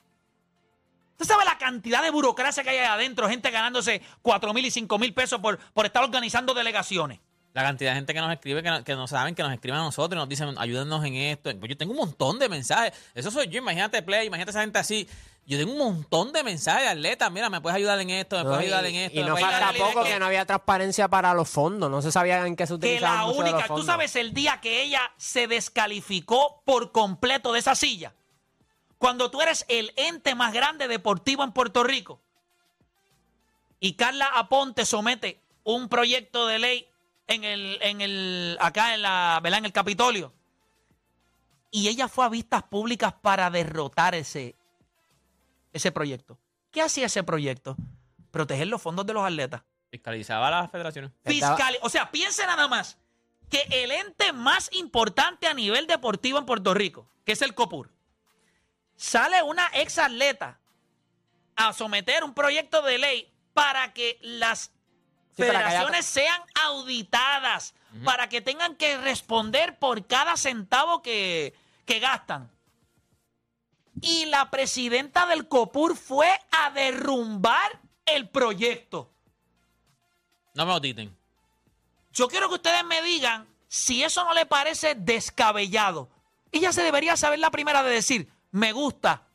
¿Usted 1.12 1.24
sabe 1.24 1.46
la 1.46 1.56
cantidad 1.56 2.02
de 2.02 2.10
burocracia 2.10 2.62
que 2.62 2.68
hay 2.68 2.76
ahí 2.76 2.86
adentro? 2.86 3.26
Gente 3.26 3.50
ganándose 3.50 4.02
4 4.20 4.52
mil 4.52 4.66
y 4.66 4.70
5 4.70 4.98
mil 4.98 5.14
pesos 5.14 5.40
por, 5.40 5.58
por 5.72 5.86
estar 5.86 6.04
organizando 6.04 6.52
delegaciones. 6.52 7.20
La 7.52 7.62
cantidad 7.62 7.90
de 7.90 7.96
gente 7.96 8.14
que 8.14 8.20
nos 8.20 8.32
escribe, 8.32 8.62
que 8.62 8.70
no, 8.70 8.84
que 8.84 8.94
no 8.94 9.08
saben, 9.08 9.34
que 9.34 9.42
nos 9.42 9.52
escriben 9.52 9.80
a 9.80 9.82
nosotros 9.82 10.16
y 10.16 10.20
nos 10.20 10.28
dicen, 10.28 10.54
ayúdennos 10.56 11.04
en 11.04 11.14
esto. 11.16 11.50
Pues 11.58 11.68
yo 11.70 11.76
tengo 11.76 11.92
un 11.92 11.98
montón 11.98 12.38
de 12.38 12.48
mensajes. 12.48 12.92
Eso 13.14 13.30
soy 13.32 13.48
yo, 13.48 13.58
imagínate 13.58 14.02
Play, 14.02 14.28
imagínate 14.28 14.50
esa 14.52 14.60
gente 14.60 14.78
así. 14.78 15.08
Yo 15.46 15.58
tengo 15.58 15.72
un 15.72 15.78
montón 15.78 16.32
de 16.32 16.44
mensajes 16.44 16.82
de 16.84 16.88
atletas. 16.90 17.28
Mira, 17.32 17.50
me 17.50 17.60
puedes 17.60 17.74
ayudar 17.74 17.98
en 17.98 18.10
esto, 18.10 18.36
me 18.36 18.44
puedes 18.44 18.60
ayudar 18.60 18.84
en 18.86 18.94
esto. 18.94 19.18
y 19.18 19.24
no 19.24 19.36
falta 19.36 19.72
poco 19.76 20.04
que, 20.04 20.10
que- 20.10 20.18
no 20.20 20.26
había 20.26 20.44
transparencia 20.46 21.08
para 21.08 21.34
los 21.34 21.48
fondos. 21.48 21.90
No 21.90 22.00
se 22.02 22.12
sabía 22.12 22.46
en 22.46 22.54
qué 22.54 22.66
se 22.68 22.74
Que 22.74 22.74
utilizaban 22.76 23.16
la 23.18 23.24
mucho 23.26 23.38
de 23.42 23.50
los 23.50 23.52
única, 23.62 23.74
tú 23.74 23.82
sabes 23.82 24.14
el 24.14 24.32
día 24.32 24.60
que 24.60 24.82
ella 24.82 25.00
se 25.16 25.48
descalificó 25.48 26.62
por 26.64 26.92
completo 26.92 27.52
de 27.52 27.58
esa 27.58 27.74
silla. 27.74 28.14
Cuando 28.98 29.28
tú 29.32 29.40
eres 29.40 29.64
el 29.68 29.92
ente 29.96 30.36
más 30.36 30.52
grande 30.52 30.86
deportivo 30.86 31.42
en 31.42 31.50
Puerto 31.50 31.82
Rico 31.82 32.20
y 33.80 33.94
Carla 33.94 34.26
Aponte 34.34 34.84
somete 34.84 35.40
un 35.64 35.88
proyecto 35.88 36.46
de 36.46 36.58
ley 36.60 36.86
en 37.30 37.44
el, 37.44 37.78
en 37.80 38.00
el, 38.00 38.58
acá 38.60 38.94
en 38.94 39.02
la, 39.02 39.40
¿verdad? 39.42 39.60
en 39.60 39.64
el 39.66 39.72
Capitolio. 39.72 40.32
Y 41.70 41.88
ella 41.88 42.08
fue 42.08 42.24
a 42.24 42.28
vistas 42.28 42.64
públicas 42.64 43.14
para 43.22 43.48
derrotar 43.50 44.16
ese, 44.16 44.56
ese 45.72 45.92
proyecto. 45.92 46.38
¿Qué 46.72 46.82
hacía 46.82 47.06
ese 47.06 47.22
proyecto? 47.22 47.76
Proteger 48.32 48.66
los 48.66 48.82
fondos 48.82 49.06
de 49.06 49.14
los 49.14 49.24
atletas. 49.24 49.62
Fiscalizaba 49.90 50.48
a 50.48 50.62
las 50.62 50.70
federaciones. 50.70 51.12
Fiscal, 51.24 51.78
o 51.82 51.88
sea, 51.88 52.10
piense 52.10 52.44
nada 52.46 52.66
más 52.66 52.98
que 53.48 53.66
el 53.70 53.90
ente 53.90 54.32
más 54.32 54.68
importante 54.72 55.46
a 55.46 55.54
nivel 55.54 55.86
deportivo 55.86 56.38
en 56.38 56.46
Puerto 56.46 56.74
Rico, 56.74 57.08
que 57.24 57.32
es 57.32 57.42
el 57.42 57.54
COPUR, 57.54 57.90
sale 58.96 59.42
una 59.42 59.68
ex 59.74 59.98
atleta 59.98 60.60
a 61.56 61.72
someter 61.72 62.22
un 62.22 62.34
proyecto 62.34 62.82
de 62.82 62.98
ley 62.98 63.32
para 63.52 63.92
que 63.92 64.18
las 64.22 64.72
federaciones 65.36 66.06
sean 66.06 66.40
auditadas, 66.64 67.74
para 68.04 68.28
que 68.28 68.40
tengan 68.40 68.76
que 68.76 68.98
responder 68.98 69.78
por 69.78 70.06
cada 70.06 70.36
centavo 70.36 71.02
que, 71.02 71.54
que 71.86 71.98
gastan. 71.98 72.50
Y 74.00 74.26
la 74.26 74.50
presidenta 74.50 75.26
del 75.26 75.48
COPUR 75.48 75.96
fue 75.96 76.28
a 76.52 76.70
derrumbar 76.70 77.80
el 78.06 78.28
proyecto. 78.28 79.10
No 80.54 80.66
me 80.66 80.72
auditen. 80.72 81.16
Yo 82.12 82.28
quiero 82.28 82.48
que 82.48 82.56
ustedes 82.56 82.84
me 82.84 83.02
digan 83.02 83.46
si 83.68 84.02
eso 84.02 84.24
no 84.24 84.34
le 84.34 84.46
parece 84.46 84.94
descabellado. 84.94 86.08
Ella 86.52 86.72
se 86.72 86.82
debería 86.82 87.16
saber 87.16 87.38
la 87.38 87.50
primera 87.50 87.82
de 87.82 87.90
decir, 87.90 88.32
me 88.50 88.72
gusta, 88.72 89.26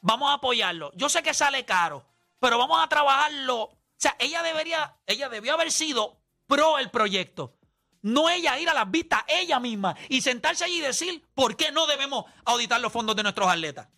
vamos 0.00 0.30
a 0.30 0.34
apoyarlo. 0.34 0.92
Yo 0.94 1.08
sé 1.08 1.22
que 1.22 1.34
sale 1.34 1.64
caro, 1.64 2.04
pero 2.40 2.58
vamos 2.58 2.82
a 2.82 2.88
trabajarlo. 2.88 3.75
O 3.96 3.98
sea, 3.98 4.14
ella 4.18 4.42
debería, 4.42 4.96
ella 5.06 5.28
debió 5.28 5.54
haber 5.54 5.72
sido 5.72 6.20
pro 6.46 6.78
el 6.78 6.90
proyecto. 6.90 7.56
No 8.02 8.28
ella 8.28 8.58
ir 8.58 8.68
a 8.68 8.74
las 8.74 8.90
vistas, 8.90 9.24
ella 9.26 9.58
misma, 9.58 9.96
y 10.08 10.20
sentarse 10.20 10.64
allí 10.64 10.78
y 10.78 10.80
decir, 10.80 11.26
¿por 11.34 11.56
qué 11.56 11.72
no 11.72 11.86
debemos 11.86 12.26
auditar 12.44 12.80
los 12.80 12.92
fondos 12.92 13.16
de 13.16 13.22
nuestros 13.22 13.48
atletas? 13.48 13.88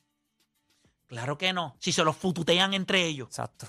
Claro 1.08 1.36
que 1.36 1.52
no, 1.52 1.76
si 1.80 1.92
se 1.92 2.04
los 2.04 2.16
fututean 2.16 2.74
entre 2.74 3.04
ellos. 3.04 3.28
Exacto. 3.28 3.66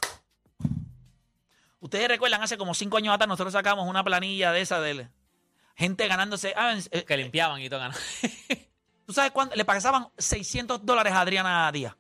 Ustedes 1.80 2.08
recuerdan, 2.08 2.44
hace 2.44 2.58
como 2.58 2.74
cinco 2.74 2.98
años 2.98 3.14
atrás 3.14 3.28
nosotros 3.28 3.54
sacamos 3.54 3.88
una 3.88 4.04
planilla 4.04 4.52
de 4.52 4.62
esa 4.62 4.80
de 4.82 5.10
gente 5.76 6.08
ganándose. 6.08 6.54
ah, 6.56 6.76
eh, 6.92 7.06
Que 7.06 7.18
limpiaban 7.18 7.62
y 7.62 7.70
todo. 7.70 7.80
ganó. 7.80 7.96
¿Tú 9.06 9.14
sabes 9.14 9.32
cuánto? 9.32 9.56
Le 9.56 9.66
pagaban 9.66 10.10
600 10.18 10.86
dólares 10.86 11.14
a 11.14 11.22
Adriana 11.22 11.72
Díaz. 11.72 11.96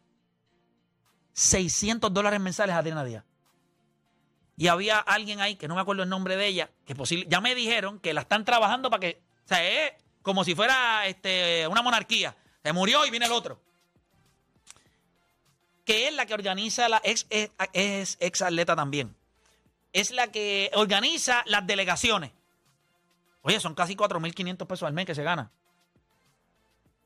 600 1.33 2.13
dólares 2.13 2.39
mensuales 2.39 2.75
a 2.75 2.79
Adriana 2.79 3.03
Díaz. 3.03 3.24
Y 4.59 4.67
había 4.67 4.99
alguien 4.99 5.39
ahí, 5.39 5.55
que 5.55 5.69
no 5.69 5.75
me 5.75 5.79
acuerdo 5.79 6.03
el 6.03 6.09
nombre 6.09 6.35
de 6.35 6.45
ella, 6.45 6.69
que 6.85 6.93
posible, 6.93 7.25
ya 7.29 7.39
me 7.39 7.55
dijeron 7.55 7.97
que 7.97 8.13
la 8.13 8.19
están 8.19 8.43
trabajando 8.43 8.89
para 8.89 8.99
que, 8.99 9.21
o 9.45 9.47
sea, 9.47 9.63
es 9.63 9.93
como 10.21 10.43
si 10.43 10.53
fuera 10.53 11.07
este, 11.07 11.65
una 11.69 11.81
monarquía. 11.81 12.35
Se 12.61 12.73
murió 12.73 13.05
y 13.05 13.09
viene 13.09 13.27
el 13.27 13.31
otro. 13.31 13.61
Que 15.85 16.09
es 16.09 16.13
la 16.13 16.25
que 16.25 16.33
organiza, 16.33 16.89
la 16.89 16.99
ex, 17.05 17.25
es, 17.29 17.51
es 17.71 18.17
ex 18.19 18.41
atleta 18.41 18.75
también. 18.75 19.15
Es 19.93 20.11
la 20.11 20.29
que 20.29 20.69
organiza 20.73 21.41
las 21.45 21.65
delegaciones. 21.65 22.33
Oye, 23.43 23.61
son 23.61 23.75
casi 23.75 23.95
4.500 23.95 24.67
pesos 24.67 24.85
al 24.85 24.91
mes 24.91 25.05
que 25.05 25.15
se 25.15 25.23
gana. 25.23 25.53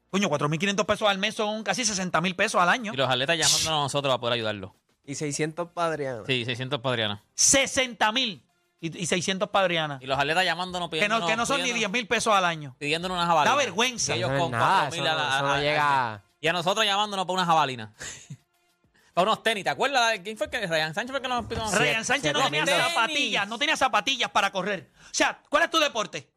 Coño, 0.10 0.28
4.500 0.28 0.86
pesos 0.88 1.08
al 1.08 1.20
mes 1.20 1.36
son 1.36 1.62
casi 1.62 1.84
60.000 1.84 2.36
pesos 2.36 2.60
al 2.60 2.70
año. 2.70 2.96
Y 2.96 2.98
los 2.98 3.08
atletas 3.08 3.38
llamándonos 3.38 3.68
a 3.68 3.84
nosotros 3.84 4.10
para 4.10 4.20
poder 4.20 4.34
ayudarlos. 4.34 4.72
Y 5.06 5.16
600 5.16 5.70
padrianos. 5.72 6.26
Sí, 6.28 6.46
600 6.46 6.80
padrianos. 6.82 7.20
60.000 7.36 8.42
y, 8.80 8.98
y 9.02 9.06
600 9.06 9.50
padrianas. 9.50 10.02
Y 10.02 10.06
los 10.06 10.18
atletas 10.18 10.46
llamándonos 10.46 10.90
Que 10.90 11.08
no, 11.10 11.26
que 11.26 11.36
no 11.36 11.46
son 11.46 11.62
ni 11.62 11.72
pidiéndonos- 11.72 11.92
10.000 11.92 12.08
pesos 12.08 12.34
al 12.34 12.46
año. 12.46 12.76
pidiéndonos 12.80 13.16
una 13.18 13.26
jabalina. 13.26 13.52
Da 13.52 13.58
vergüenza. 13.58 14.14
Y 14.16 14.20
ellos 14.20 14.30
no 14.30 14.36
es 14.38 14.42
con 14.44 14.52
nada, 14.52 14.90
4.000 14.90 14.94
eso 14.94 15.12
a 15.12 15.14
no- 15.14 15.18
la- 15.30 15.36
eso 15.36 15.42
no 15.46 15.52
a- 15.52 15.56
a- 15.56 15.60
llega 15.62 16.14
a- 16.16 16.24
Y 16.40 16.48
a 16.48 16.54
nosotros 16.54 16.86
llamándonos 16.86 17.26
para 17.26 17.34
una 17.34 17.46
jabalina. 17.46 17.94
para 19.14 19.24
unos 19.30 19.44
tenis. 19.44 19.64
¿Te 19.64 19.70
acuerdas? 19.70 20.12
de 20.12 20.24
¿Quién 20.24 20.38
fue 20.38 20.50
que? 20.50 20.66
Ryan 20.68 20.94
Sánchez 20.94 21.12
fue 21.12 21.22
que 21.22 21.28
nos 21.28 21.46
pidió? 21.46 21.64
Ryan 21.72 22.04
Sánchez 22.06 22.34
no 22.34 22.40
tenía 22.46 22.62
mil 22.62 22.70
dólares. 22.74 22.94
zapatillas, 22.94 23.48
no 23.48 23.58
tenía 23.60 23.78
zapatillas 23.78 24.32
para 24.32 24.52
correr. 24.52 24.90
O 25.02 25.14
sea, 25.14 25.40
¿cuál 25.50 25.64
es 25.64 25.70
tu 25.70 25.80
deporte? 25.80 26.30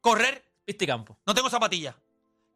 Correr, 0.00 0.44
Pista 0.64 0.84
y 0.84 0.86
campo. 0.86 1.18
no 1.26 1.34
tengo 1.34 1.50
zapatillas. 1.50 1.94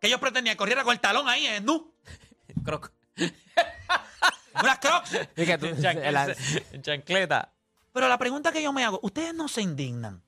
Que 0.00 0.06
ellos 0.08 0.20
pretendían 0.20 0.54
que 0.54 0.58
corriera 0.58 0.82
con 0.84 0.92
el 0.92 1.00
talón 1.00 1.28
ahí 1.28 1.46
en 1.46 1.64
nu. 1.64 1.92
Croc. 2.64 2.90
Unas 4.62 4.78
crocs. 4.78 5.12
Y 5.36 5.44
que 5.46 5.58
tú- 5.58 5.66
En 5.66 5.80
chancleta. 5.82 6.10
la- 6.12 6.36
en 6.72 6.82
chancleta. 6.82 7.52
Pero 7.92 8.08
la 8.08 8.18
pregunta 8.18 8.52
que 8.52 8.62
yo 8.62 8.72
me 8.72 8.84
hago, 8.84 9.00
ustedes 9.02 9.34
no 9.34 9.48
se 9.48 9.62
indignan. 9.62 10.22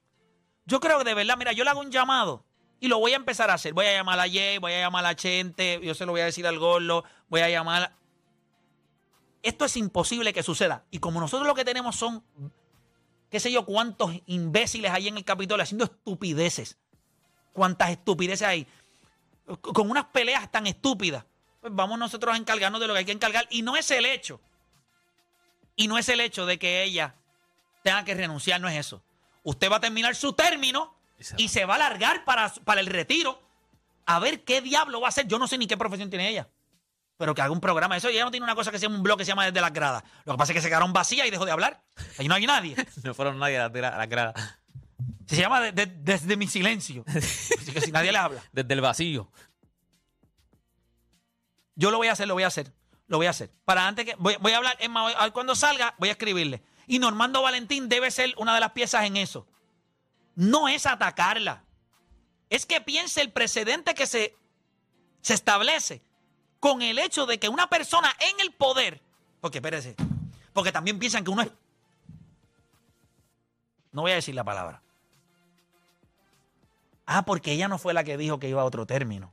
Yo 0.65 0.81
creo 0.81 0.99
que 0.99 1.05
de 1.05 1.15
verdad, 1.15 1.37
mira, 1.37 1.53
yo 1.53 1.65
le 1.65 1.71
hago 1.71 1.81
un 1.81 1.91
llamado 1.91 2.45
y 2.81 2.89
lo 2.89 2.99
voy 2.99 3.13
a 3.13 3.17
empezar 3.17 3.51
a 3.51 3.55
hacer. 3.55 3.73
Voy 3.73 3.87
a 3.87 3.93
llamar 3.93 4.19
a 4.21 4.25
Jay, 4.29 4.59
voy 4.59 4.73
a 4.73 4.81
llamar 4.81 5.05
a 5.07 5.15
Chente, 5.17 5.81
yo 5.83 5.95
se 5.95 6.07
lo 6.07 6.13
voy 6.13 6.21
a 6.21 6.25
decir 6.27 6.47
al 6.47 6.59
Gorlo, 6.59 7.05
voy 7.29 7.41
a 7.41 7.49
llamar. 7.49 7.83
a- 7.83 7.93
Esto 9.43 9.65
es 9.65 9.77
imposible 9.77 10.33
que 10.33 10.43
suceda. 10.43 10.85
Y 10.91 10.99
como 10.99 11.21
nosotros 11.21 11.47
lo 11.47 11.55
que 11.55 11.65
tenemos 11.65 11.97
son, 11.97 12.23
qué 13.31 13.39
sé 13.41 13.53
yo, 13.53 13.65
cuántos 13.65 14.13
imbéciles 14.27 14.91
hay 14.91 15.09
en 15.09 15.17
el 15.17 15.25
Capitolio 15.25 15.63
haciendo 15.63 15.85
estupideces. 15.85 16.77
Cuántas 17.53 17.91
estupideces 17.91 18.47
hay. 18.47 18.67
Con 19.63 19.91
unas 19.91 20.07
peleas 20.07 20.51
tan 20.51 20.67
estúpidas. 20.67 21.25
Pues 21.61 21.73
vamos 21.75 21.99
nosotros 21.99 22.35
a 22.35 22.39
encargarnos 22.39 22.81
de 22.81 22.87
lo 22.87 22.93
que 22.95 23.01
hay 23.01 23.05
que 23.05 23.13
encargar. 23.13 23.47
Y 23.51 23.63
no 23.63 23.77
es 23.77 23.91
el 23.91 24.07
hecho. 24.07 24.41
Y 25.77 25.87
no 25.89 25.99
es 25.99 26.09
el 26.09 26.21
hecho 26.21 26.47
de 26.47 26.59
que 26.59 26.83
ella 26.83 27.15
tenga 27.83 28.05
que 28.05 28.15
renunciar, 28.15 28.61
no 28.61 28.69
es 28.69 28.77
eso. 28.77 29.03
Usted 29.45 29.71
va 29.71 29.77
a 29.77 29.81
terminar 29.81 30.15
su 30.17 30.33
término 30.33 30.95
Y 31.19 31.25
se 31.25 31.35
y 31.39 31.49
se 31.49 31.65
va 31.65 31.77
a 31.77 31.79
largar 31.79 32.25
para, 32.25 32.53
para 32.65 32.81
el 32.81 32.87
retiro 32.87 33.41
a 34.07 34.19
ver 34.19 34.43
qué 34.45 34.61
diablo 34.61 35.01
va 35.01 35.09
a 35.09 35.11
hacer. 35.11 35.27
Yo 35.29 35.39
no 35.39 35.47
sé 35.47 35.57
ni 35.59 35.67
qué 35.67 35.77
profesión 35.77 36.11
tiene 36.11 36.29
ella. 36.29 36.49
Pero 37.17 37.35
que 37.35 37.43
haga 37.43 37.53
un 37.53 37.61
programa. 37.61 37.97
Eso 37.97 38.09
ella 38.09 38.25
no 38.25 38.31
tiene 38.31 38.45
una 38.45 38.55
cosa 38.55 38.71
que 38.71 38.79
se 38.79 38.85
llama 38.87 38.97
un 38.97 39.03
blog 39.03 39.19
que 39.19 39.25
se 39.25 39.31
llama 39.31 39.45
Desde 39.45 39.61
las 39.61 39.73
Gradas. 39.73 40.03
Lo 40.25 40.35
que 40.35 40.39
pasa 40.39 40.53
es 40.53 40.57
que 40.57 40.63
se 40.63 40.69
quedaron 40.69 40.93
vacías 40.93 41.27
y 41.27 41.31
dejó 41.31 41.45
de 41.45 41.53
hablar. 41.53 41.83
Ahí 42.19 42.29
no 42.29 42.35
hay 42.35 42.47
nadie. 42.47 42.77
No 43.05 43.13
fueron 43.15 43.39
nadie 43.39 43.59
a 43.59 43.69
la, 43.69 43.89
a 43.89 43.99
la 43.99 44.07
grada. 44.07 44.59
Se 45.27 45.37
llama 45.37 45.61
de- 45.61 45.73
de- 45.73 45.87
Desde 45.87 46.37
mi 46.37 46.47
silencio. 46.47 47.05
Así 47.09 47.73
que 47.73 47.81
si 47.81 47.93
nadie 47.93 48.13
le 48.13 48.19
habla. 48.19 48.43
Desde 48.53 48.73
el 48.75 48.81
vacío. 48.81 49.31
Yo 51.79 51.93
lo 51.93 51.99
voy 51.99 52.09
a 52.09 52.13
hacer, 52.13 52.27
lo 52.27 52.35
voy 52.35 52.43
a 52.43 52.49
hacer. 52.49 52.73
Lo 53.07 53.19
voy 53.19 53.27
a 53.27 53.31
hacer. 53.31 53.51
Para 53.65 53.87
antes 53.87 54.05
que. 54.05 54.17
Voy, 54.17 54.53
a 54.53 54.57
hablar. 54.57 54.77
Es 54.81 54.91
más, 54.91 55.15
cuando 55.31 55.55
salga, 55.55 55.95
voy 55.99 56.09
a 56.09 56.13
escribirle. 56.13 56.61
Y 56.89 56.99
Normando 56.99 57.41
Valentín 57.41 57.89
debe 57.89 58.11
ser 58.11 58.35
una 58.37 58.53
de 58.53 58.61
las 58.61 58.73
piezas 58.73 59.05
en 59.05 59.17
eso. 59.17 59.47
No 60.35 60.69
es 60.69 60.87
atacarla. 60.87 61.63
Es 62.51 62.67
que 62.67 62.81
piense 62.81 63.21
el 63.21 63.31
precedente 63.31 63.95
que 63.95 64.09
se, 64.09 64.37
se 65.21 65.35
establece 65.35 66.03
con 66.59 66.83
el 66.83 66.99
hecho 66.99 67.27
de 67.27 67.39
que 67.39 67.49
una 67.49 67.71
persona 67.71 68.13
en 68.19 68.41
el 68.41 68.53
poder. 68.53 69.01
Porque 69.41 69.59
espérese. 69.59 69.95
Porque 70.53 70.73
también 70.73 70.99
piensan 70.99 71.23
que 71.23 71.31
uno 71.31 71.43
es. 71.43 71.51
No 73.93 74.03
voy 74.03 74.11
a 74.11 74.17
decir 74.17 74.35
la 74.35 74.43
palabra. 74.43 74.83
Ah, 77.07 77.25
porque 77.25 77.53
ella 77.53 77.69
no 77.69 77.79
fue 77.79 77.95
la 77.95 78.03
que 78.03 78.17
dijo 78.17 78.41
que 78.41 78.49
iba 78.49 78.63
a 78.63 78.65
otro 78.65 78.85
término. 78.85 79.31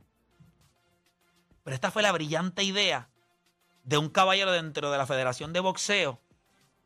Pero 1.66 1.74
esta 1.74 1.90
fue 1.90 2.00
la 2.04 2.12
brillante 2.12 2.62
idea 2.62 3.08
de 3.82 3.98
un 3.98 4.08
caballero 4.08 4.52
dentro 4.52 4.92
de 4.92 4.98
la 4.98 5.04
Federación 5.04 5.52
de 5.52 5.58
Boxeo 5.58 6.20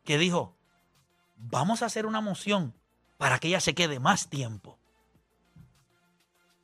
que 0.06 0.16
dijo, 0.16 0.56
vamos 1.36 1.82
a 1.82 1.84
hacer 1.84 2.06
una 2.06 2.22
moción 2.22 2.74
para 3.18 3.38
que 3.38 3.48
ella 3.48 3.60
se 3.60 3.74
quede 3.74 4.00
más 4.00 4.30
tiempo. 4.30 4.78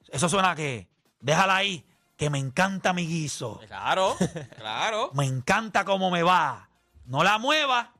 Eso 0.09 0.31
suena 0.31 0.53
a 0.53 0.57
que, 0.57 0.89
déjala 1.21 1.57
ahí, 1.57 1.85
que 2.17 2.31
me 2.31 2.39
encanta 2.39 2.95
mi 2.95 3.07
guiso, 3.07 3.61
Claro, 3.67 4.17
claro. 4.57 5.11
me 5.13 5.27
encanta 5.27 5.85
cómo 5.85 6.11
me 6.11 6.23
va, 6.23 6.71
no 7.05 7.23
la 7.23 7.37
mueva. 7.37 7.93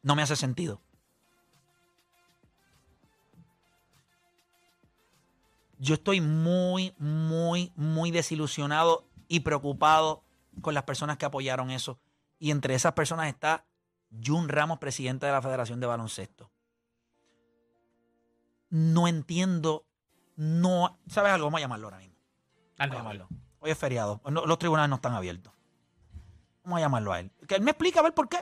No 0.00 0.16
me 0.16 0.22
hace 0.22 0.36
sentido. 0.36 0.80
Yo 5.84 5.94
estoy 5.94 6.22
muy, 6.22 6.94
muy, 6.98 7.70
muy 7.76 8.10
desilusionado 8.10 9.06
y 9.28 9.40
preocupado 9.40 10.24
con 10.62 10.72
las 10.72 10.84
personas 10.84 11.18
que 11.18 11.26
apoyaron 11.26 11.70
eso. 11.70 11.98
Y 12.38 12.50
entre 12.52 12.74
esas 12.74 12.94
personas 12.94 13.26
está 13.28 13.66
Jun 14.24 14.48
Ramos, 14.48 14.78
presidente 14.78 15.26
de 15.26 15.32
la 15.32 15.42
Federación 15.42 15.80
de 15.80 15.86
Baloncesto. 15.86 16.50
No 18.70 19.06
entiendo, 19.08 19.84
no, 20.36 20.98
¿sabes 21.06 21.32
algo? 21.32 21.46
Vamos 21.48 21.58
a 21.58 21.62
llamarlo 21.62 21.86
ahora 21.88 21.98
mismo. 21.98 22.14
Vamos 22.78 22.94
a 22.94 22.98
llamarlo. 22.98 23.28
Hoy 23.60 23.70
es 23.70 23.78
feriado, 23.78 24.22
no- 24.30 24.46
los 24.46 24.58
tribunales 24.58 24.88
no 24.88 24.96
están 24.96 25.12
abiertos. 25.12 25.52
Vamos 26.64 26.78
a 26.78 26.80
llamarlo 26.80 27.12
a 27.12 27.20
él. 27.20 27.30
Que 27.46 27.56
él 27.56 27.62
me 27.62 27.72
explique 27.72 27.98
a 27.98 28.02
ver 28.02 28.14
por 28.14 28.28
qué. 28.28 28.38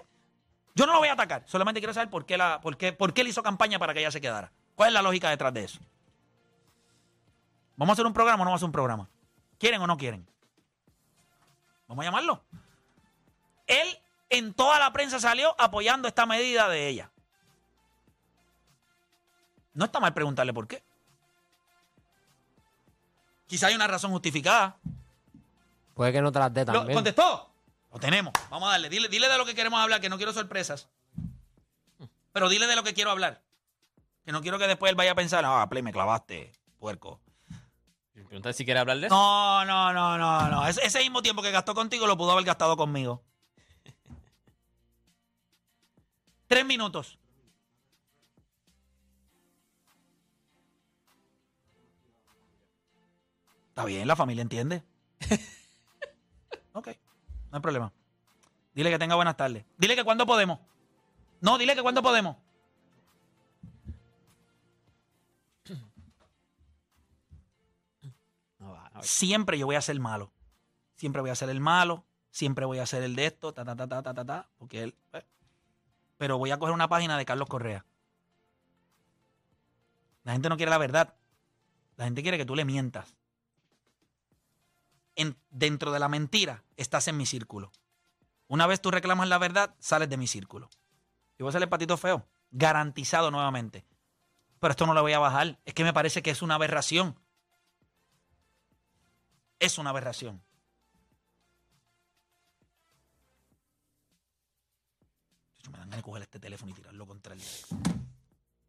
Yo 0.76 0.86
no 0.86 0.92
lo 0.92 1.00
voy 1.00 1.08
a 1.08 1.14
atacar, 1.14 1.42
solamente 1.48 1.80
quiero 1.80 1.92
saber 1.92 2.08
por 2.08 2.24
qué, 2.24 2.38
la, 2.38 2.60
por 2.60 2.76
qué, 2.76 2.92
por 2.92 3.12
qué 3.12 3.22
él 3.22 3.28
hizo 3.28 3.42
campaña 3.42 3.80
para 3.80 3.92
que 3.94 4.00
ella 4.00 4.12
se 4.12 4.20
quedara. 4.20 4.52
¿Cuál 4.76 4.88
es 4.90 4.94
la 4.94 5.02
lógica 5.02 5.28
detrás 5.28 5.52
de 5.52 5.64
eso? 5.64 5.80
¿Vamos 7.82 7.94
a 7.94 7.94
hacer 7.94 8.06
un 8.06 8.12
programa 8.12 8.42
o 8.42 8.44
no 8.44 8.50
vamos 8.50 8.58
a 8.58 8.60
hacer 8.60 8.66
un 8.66 8.72
programa? 8.72 9.08
¿Quieren 9.58 9.82
o 9.82 9.88
no 9.88 9.96
quieren? 9.96 10.24
Vamos 11.88 12.04
a 12.04 12.06
llamarlo. 12.06 12.44
Él 13.66 13.98
en 14.30 14.54
toda 14.54 14.78
la 14.78 14.92
prensa 14.92 15.18
salió 15.18 15.52
apoyando 15.60 16.06
esta 16.06 16.24
medida 16.24 16.68
de 16.68 16.86
ella. 16.86 17.10
No 19.74 19.86
está 19.86 19.98
mal 19.98 20.14
preguntarle 20.14 20.54
por 20.54 20.68
qué. 20.68 20.84
Quizá 23.48 23.66
hay 23.66 23.74
una 23.74 23.88
razón 23.88 24.12
justificada. 24.12 24.76
Puede 25.94 26.12
que 26.12 26.22
no 26.22 26.30
te 26.30 26.38
las 26.38 26.54
dé 26.54 26.64
¿Lo 26.64 26.72
también. 26.72 26.94
contestó? 26.94 27.50
Lo 27.92 27.98
tenemos. 27.98 28.32
Vamos 28.48 28.68
a 28.68 28.72
darle. 28.72 28.90
Dile, 28.90 29.08
dile 29.08 29.28
de 29.28 29.38
lo 29.38 29.44
que 29.44 29.56
queremos 29.56 29.80
hablar, 29.80 30.00
que 30.00 30.08
no 30.08 30.18
quiero 30.18 30.32
sorpresas. 30.32 30.88
Pero 32.32 32.48
dile 32.48 32.68
de 32.68 32.76
lo 32.76 32.84
que 32.84 32.94
quiero 32.94 33.10
hablar. 33.10 33.42
Que 34.24 34.30
no 34.30 34.40
quiero 34.40 34.60
que 34.60 34.68
después 34.68 34.88
él 34.90 34.94
vaya 34.94 35.10
a 35.10 35.16
pensar, 35.16 35.44
ah, 35.44 35.68
Play, 35.68 35.82
me 35.82 35.92
clavaste, 35.92 36.52
puerco. 36.78 37.18
Pregunta 38.12 38.52
si 38.52 38.64
quiere 38.64 38.80
hablar 38.80 38.98
de 38.98 39.06
eso. 39.06 39.14
No, 39.14 39.64
no, 39.64 39.92
no, 39.92 40.18
no, 40.18 40.48
no. 40.48 40.66
Ese, 40.66 40.84
ese 40.84 40.98
mismo 41.00 41.22
tiempo 41.22 41.42
que 41.42 41.50
gastó 41.50 41.74
contigo 41.74 42.06
lo 42.06 42.16
pudo 42.16 42.32
haber 42.32 42.44
gastado 42.44 42.76
conmigo. 42.76 43.22
Tres 46.46 46.66
minutos. 46.66 47.18
Está 53.68 53.86
bien, 53.86 54.06
la 54.06 54.16
familia 54.16 54.42
entiende. 54.42 54.82
ok, 56.74 56.88
no 57.50 57.56
hay 57.56 57.60
problema. 57.62 57.90
Dile 58.74 58.90
que 58.90 58.98
tenga 58.98 59.14
buenas 59.14 59.36
tardes. 59.36 59.64
Dile 59.78 59.96
que 59.96 60.04
cuando 60.04 60.26
podemos. 60.26 60.58
No, 61.40 61.56
dile 61.56 61.74
que 61.74 61.80
cuando 61.80 62.02
podemos. 62.02 62.36
Siempre 69.02 69.58
yo 69.58 69.66
voy 69.66 69.76
a 69.76 69.80
ser 69.82 69.98
malo. 70.00 70.32
Siempre 70.94 71.20
voy 71.20 71.30
a 71.30 71.34
ser 71.34 71.50
el 71.50 71.60
malo, 71.60 72.04
siempre 72.30 72.64
voy 72.64 72.78
a 72.78 72.86
ser 72.86 73.02
el 73.02 73.16
de 73.16 73.26
esto, 73.26 73.52
ta, 73.52 73.64
ta, 73.64 73.74
ta, 73.76 73.88
ta, 73.88 74.02
ta, 74.02 74.14
ta, 74.14 74.24
ta, 74.24 74.50
porque 74.58 74.82
él... 74.82 74.94
eh. 75.12 75.24
Pero 76.18 76.38
voy 76.38 76.50
a 76.52 76.58
coger 76.58 76.74
una 76.74 76.88
página 76.88 77.18
de 77.18 77.24
Carlos 77.24 77.48
Correa. 77.48 77.84
La 80.22 80.32
gente 80.32 80.48
no 80.48 80.56
quiere 80.56 80.70
la 80.70 80.78
verdad. 80.78 81.14
La 81.96 82.04
gente 82.04 82.22
quiere 82.22 82.38
que 82.38 82.44
tú 82.44 82.54
le 82.54 82.64
mientas. 82.64 83.16
En- 85.16 85.36
dentro 85.50 85.90
de 85.92 85.98
la 85.98 86.08
mentira 86.08 86.62
estás 86.76 87.08
en 87.08 87.16
mi 87.16 87.26
círculo. 87.26 87.72
Una 88.46 88.66
vez 88.66 88.80
tú 88.80 88.90
reclamas 88.90 89.28
la 89.28 89.38
verdad, 89.38 89.74
sales 89.78 90.08
de 90.08 90.16
mi 90.16 90.26
círculo. 90.26 90.68
Yo 91.38 91.44
voy 91.44 91.48
a 91.48 91.52
ser 91.52 91.62
el 91.62 91.68
patito 91.68 91.96
feo. 91.96 92.26
Garantizado 92.50 93.30
nuevamente. 93.30 93.84
Pero 94.60 94.70
esto 94.70 94.86
no 94.86 94.94
lo 94.94 95.02
voy 95.02 95.14
a 95.14 95.18
bajar. 95.18 95.58
Es 95.64 95.74
que 95.74 95.84
me 95.84 95.92
parece 95.92 96.22
que 96.22 96.30
es 96.30 96.42
una 96.42 96.54
aberración 96.54 97.18
es 99.62 99.78
una 99.78 99.90
aberración. 99.90 100.42
Me 105.70 105.78
dan 105.78 105.88
ganas 105.88 105.96
de 105.98 106.02
coger 106.02 106.22
este 106.22 106.40
teléfono 106.40 106.70
y 106.72 106.74
tirarlo 106.74 107.06
contra 107.06 107.34
el. 107.34 107.40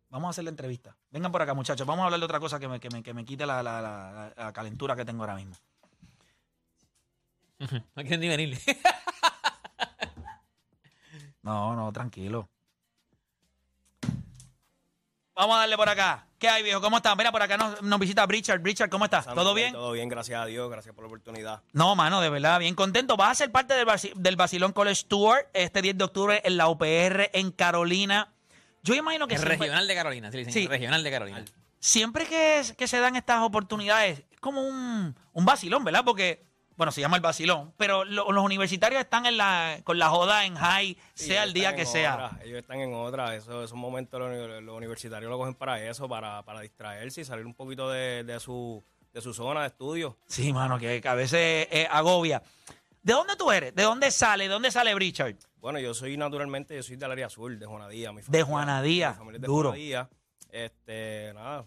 Vamos 0.10 0.27
a 0.27 0.29
hacer 0.29 0.43
la 0.43 0.51
entrevista. 0.51 0.95
Vengan 1.10 1.32
por 1.32 1.41
acá, 1.41 1.56
muchachos. 1.56 1.88
Vamos 1.88 2.03
a 2.03 2.06
hablar 2.06 2.19
de 2.19 2.25
otra 2.25 2.39
cosa 2.39 2.60
que 2.60 2.67
me, 2.67 2.79
que 2.79 2.89
me, 2.91 3.01
que 3.01 3.13
me 3.15 3.25
quite 3.25 3.45
la, 3.47 3.63
la- 3.63 3.82
la- 3.82 4.34
la 4.38 4.53
calentura 4.53 4.95
que 4.95 5.03
tengo 5.06 5.23
ahora 5.23 5.36
mismo. 5.36 5.56
No 7.60 8.03
quieren 8.03 8.19
ni 8.19 8.27
venir. 8.29 8.60
No, 11.41 11.75
no, 11.75 11.91
tranquilo. 11.91 12.47
Vamos 15.36 15.58
a 15.58 15.60
darle 15.60 15.75
por 15.75 15.89
acá. 15.89 16.25
¿Qué 16.43 16.49
hay, 16.49 16.62
viejo? 16.62 16.82
¿Cómo 16.82 16.97
estás? 16.97 17.15
Mira, 17.15 17.32
por 17.32 17.41
acá 17.41 17.56
nos, 17.56 17.82
nos 17.82 17.97
visita 18.01 18.25
Richard. 18.25 18.62
Richard, 18.62 18.89
¿cómo 18.89 19.06
estás? 19.06 19.25
¿Todo 19.27 19.53
bien? 19.53 19.71
Todo 19.71 19.93
bien, 19.93 20.10
gracias 20.10 20.41
a 20.41 20.45
Dios, 20.45 20.69
gracias 20.69 20.93
por 20.93 21.06
la 21.06 21.08
oportunidad. 21.08 21.62
No, 21.71 21.95
mano, 21.95 22.19
de 22.19 22.29
verdad, 22.29 22.60
bien 22.60 22.75
contento. 22.75 23.15
Vas 23.15 23.32
a 23.32 23.36
ser 23.36 23.51
parte 23.53 23.75
del, 23.75 23.88
del 24.17 24.36
Basilón 24.36 24.73
College 24.73 25.06
Tour 25.08 25.49
este 25.53 25.82
10 25.82 25.97
de 25.97 26.03
octubre 26.03 26.41
en 26.43 26.58
la 26.58 26.67
UPR 26.67 27.29
en 27.32 27.51
Carolina. 27.53 28.34
Yo 28.82 28.93
imagino 28.93 29.25
que 29.25 29.36
El 29.36 29.39
siempre, 29.39 29.58
regional 29.58 29.88
de 29.88 29.95
Carolina. 29.95 30.32
Sí, 30.32 30.36
le 30.36 30.39
dicen, 30.39 30.53
Sí. 30.53 30.63
el 30.63 30.67
regional 30.69 31.01
de 31.01 31.12
Carolina. 31.12 31.45
siempre 31.79 32.25
que, 32.25 32.62
que 32.77 32.89
se 32.89 32.99
dan 32.99 33.15
estas 33.15 33.41
oportunidades, 33.41 34.25
es 34.29 34.39
como 34.41 34.63
un, 34.67 35.15
un 35.32 35.45
vacilón, 35.45 35.86
¿verdad? 35.86 36.03
Porque, 36.03 36.43
bueno, 36.77 36.91
se 36.91 37.01
llama 37.01 37.15
el 37.17 37.21
vacilón, 37.21 37.73
pero 37.77 38.03
lo- 38.05 38.31
los 38.31 38.43
universitarios 38.43 39.01
están 39.01 39.25
en 39.25 39.38
la, 39.38 39.79
con 39.83 39.99
la 39.99 40.09
joda 40.09 40.45
en 40.45 40.55
high, 40.55 40.97
Sí, 41.13 41.25
sea 41.27 41.41
ellos 41.43 41.47
el 41.47 41.53
día 41.53 41.69
están 41.69 41.75
que 41.75 41.81
en 41.83 41.88
sea. 41.88 42.13
otra, 42.15 42.39
ellos 42.43 42.59
están 42.59 42.79
en 42.79 42.93
otra. 42.93 43.36
Eso, 43.36 43.63
esos 43.63 43.77
momentos 43.77 44.19
los, 44.19 44.63
los 44.63 44.75
universitarios 44.77 45.29
lo 45.29 45.38
cogen 45.38 45.53
para 45.55 45.81
eso, 45.83 46.07
para, 46.09 46.41
para 46.43 46.62
distraerse 46.62 47.21
y 47.21 47.25
salir 47.25 47.45
un 47.45 47.53
poquito 47.53 47.89
de, 47.89 48.23
de 48.23 48.39
su, 48.39 48.83
de 49.13 49.21
su 49.21 49.33
zona 49.33 49.62
de 49.62 49.67
estudio. 49.67 50.17
Sí, 50.27 50.51
mano, 50.53 50.79
que, 50.79 50.99
que 51.01 51.07
a 51.07 51.13
veces 51.15 51.67
eh, 51.71 51.88
agobia. 51.91 52.41
¿De 53.01 53.13
dónde 53.13 53.36
tú 53.36 53.51
eres? 53.51 53.75
¿De 53.75 53.83
dónde 53.83 54.09
sale? 54.12 54.45
¿De 54.45 54.49
dónde 54.53 54.71
sale 54.71 54.95
Richard? 54.95 55.36
Bueno, 55.57 55.77
yo 55.79 55.93
soy 55.93 56.15
naturalmente, 56.17 56.75
yo 56.75 56.83
soy 56.83 56.95
del 56.95 57.12
área 57.12 57.29
sur, 57.29 57.57
de 57.57 57.65
Juanadía. 57.65 58.12
Mi 58.12 58.17
De 58.21 58.23
familia- 58.23 58.45
Juanadía, 58.45 59.09
mi 59.12 59.15
familia 59.17 59.38
es 59.38 59.41
de 59.41 59.47
duro. 59.47 59.69
Juanadía. 59.69 60.09
Este, 60.49 61.31
nada, 61.33 61.65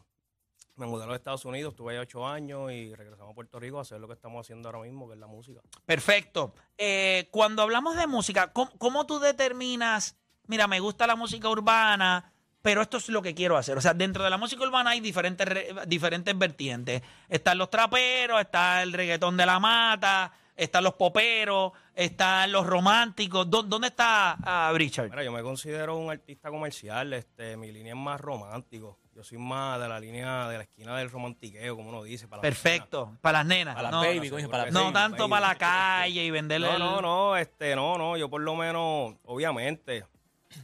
me 0.76 0.86
mudé 0.86 1.04
a 1.04 1.06
los 1.06 1.16
Estados 1.16 1.44
Unidos, 1.44 1.72
estuve 1.72 1.94
ahí 1.94 1.98
ocho 1.98 2.26
años 2.26 2.70
y 2.70 2.94
regresamos 2.94 3.32
a 3.32 3.34
Puerto 3.34 3.58
Rico 3.58 3.78
a 3.78 3.82
hacer 3.82 3.98
lo 4.00 4.06
que 4.06 4.14
estamos 4.14 4.46
haciendo 4.46 4.68
ahora 4.68 4.80
mismo, 4.80 5.08
que 5.08 5.14
es 5.14 5.20
la 5.20 5.26
música. 5.26 5.60
Perfecto. 5.84 6.54
Eh, 6.76 7.28
cuando 7.30 7.62
hablamos 7.62 7.96
de 7.96 8.06
música, 8.06 8.52
¿cómo, 8.52 9.06
tú 9.06 9.18
determinas, 9.18 10.16
mira, 10.46 10.66
me 10.66 10.80
gusta 10.80 11.06
la 11.06 11.16
música 11.16 11.48
urbana, 11.48 12.32
pero 12.60 12.82
esto 12.82 12.96
es 12.98 13.08
lo 13.08 13.22
que 13.22 13.34
quiero 13.34 13.56
hacer. 13.56 13.78
O 13.78 13.80
sea, 13.80 13.94
dentro 13.94 14.24
de 14.24 14.30
la 14.30 14.36
música 14.38 14.62
urbana 14.62 14.90
hay 14.90 15.00
diferentes, 15.00 15.46
re- 15.48 15.68
diferentes 15.86 16.36
vertientes. 16.36 17.02
Están 17.28 17.58
los 17.58 17.70
traperos, 17.70 18.40
está 18.40 18.82
el 18.82 18.92
reggaetón 18.92 19.36
de 19.36 19.46
la 19.46 19.58
mata, 19.60 20.32
están 20.56 20.84
los 20.84 20.94
poperos, 20.94 21.72
están 21.94 22.50
los 22.50 22.66
románticos. 22.66 23.48
¿Dó- 23.48 23.62
¿Dónde 23.62 23.88
está 23.88 24.36
ah, 24.42 24.72
Richard? 24.74 25.10
Mira, 25.10 25.22
yo 25.22 25.32
me 25.32 25.42
considero 25.42 25.96
un 25.96 26.10
artista 26.10 26.50
comercial, 26.50 27.12
este, 27.12 27.56
mi 27.56 27.70
línea 27.70 27.92
es 27.92 27.98
más 27.98 28.20
romántico. 28.20 28.98
Yo 29.14 29.24
soy 29.24 29.38
más 29.38 29.80
de 29.80 29.88
la 29.88 29.98
línea 29.98 30.46
de 30.48 30.58
la 30.58 30.62
esquina 30.64 30.94
del 30.98 31.10
romantiqueo, 31.10 31.74
como 31.74 31.88
uno 31.88 32.02
dice. 32.02 32.28
Para 32.28 32.42
las 32.42 32.42
Perfecto, 32.42 33.16
para 33.22 33.38
las 33.38 33.46
nenas. 33.46 33.74
Para 33.74 33.90
las 33.90 33.92
no, 33.92 34.00
baby, 34.00 34.28
coño, 34.28 34.50
para 34.50 34.64
las 34.64 34.74
no 34.74 34.80
baby, 34.82 34.92
tanto 34.92 35.28
para 35.28 35.48
la 35.48 35.54
calle 35.54 36.22
y 36.22 36.30
venderle 36.30 36.68
No, 36.68 36.78
no, 36.78 37.00
no, 37.00 37.36
este, 37.36 37.74
no, 37.74 37.96
no, 37.96 38.18
yo 38.18 38.28
por 38.28 38.42
lo 38.42 38.54
menos, 38.56 39.14
obviamente, 39.24 40.04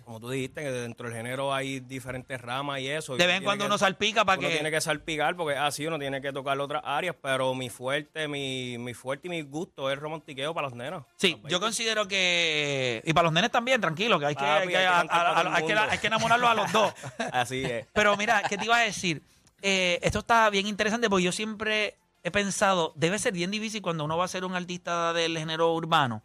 como 0.05 0.21
tú 0.21 0.31
dijiste, 0.31 0.63
que 0.63 0.71
dentro 0.71 1.07
del 1.09 1.17
género 1.17 1.53
hay 1.53 1.81
diferentes 1.81 2.41
ramas 2.41 2.81
y 2.81 2.89
eso. 2.89 3.17
De 3.17 3.27
vez 3.27 3.37
en 3.39 3.45
cuando 3.45 3.65
que- 3.65 3.67
uno 3.67 3.79
salpica 3.79 4.25
para 4.25 4.39
uno 4.39 4.49
que... 4.49 4.55
tiene 4.55 4.71
que 4.71 4.81
salpicar 4.81 5.37
porque 5.37 5.57
así 5.57 5.87
uno 5.87 5.99
tiene 5.99 6.21
que 6.23 6.33
tocar 6.33 6.59
otras 6.61 6.83
áreas, 6.85 7.15
pero 7.21 7.55
mi 7.55 7.69
fuerte, 7.69 8.27
mi, 8.29 8.79
mi 8.79 8.95
fuerte 8.95 9.27
y 9.27 9.31
mi 9.31 9.43
gusto 9.43 9.91
es 9.91 9.99
romantiqueo 9.99 10.55
para 10.55 10.69
las 10.69 10.77
nenas. 10.77 11.05
Sí, 11.17 11.41
yo 11.49 11.61
considero 11.61 12.07
que... 12.09 13.03
Y 13.05 13.13
para 13.13 13.25
los 13.25 13.33
nenes 13.33 13.51
también, 13.51 13.81
tranquilo, 13.81 14.19
que 14.19 14.27
hay 14.27 14.35
que, 14.35 14.41
Papi, 14.45 14.63
hay 14.63 14.69
que, 14.69 14.77
hay 14.77 14.83
que 14.85 14.89
a- 14.89 14.93
cantar 14.99 15.27
a- 15.27 15.35
para 15.35 15.41
todo 15.43 15.49
el 15.51 15.57
hay 15.57 15.67
que- 15.67 15.75
mundo. 15.75 15.91
hay 15.93 15.99
que 15.99 16.07
enamorarlos 16.07 16.51
a 16.51 16.55
los 16.55 16.73
dos. 16.73 16.95
Así 17.33 17.65
es. 17.65 17.87
Pero 17.93 18.17
mira, 18.17 18.43
¿qué 18.49 18.57
te 18.57 18.65
iba 18.65 18.77
a 18.77 18.81
decir? 18.83 19.23
Eh, 19.63 19.99
esto 20.03 20.21
está 20.21 20.49
bien 20.51 20.67
interesante 20.67 21.09
porque 21.11 21.25
yo 21.25 21.33
siempre 21.33 21.97
he 22.25 22.31
pensado, 22.31 22.93
debe 22.97 23.19
ser 23.19 23.33
bien 23.33 23.51
difícil 23.51 23.83
cuando 23.83 24.05
uno 24.05 24.17
va 24.17 24.25
a 24.25 24.29
ser 24.29 24.45
un 24.45 24.55
artista 24.55 25.13
del 25.13 25.37
género 25.39 25.73
urbano. 25.75 26.23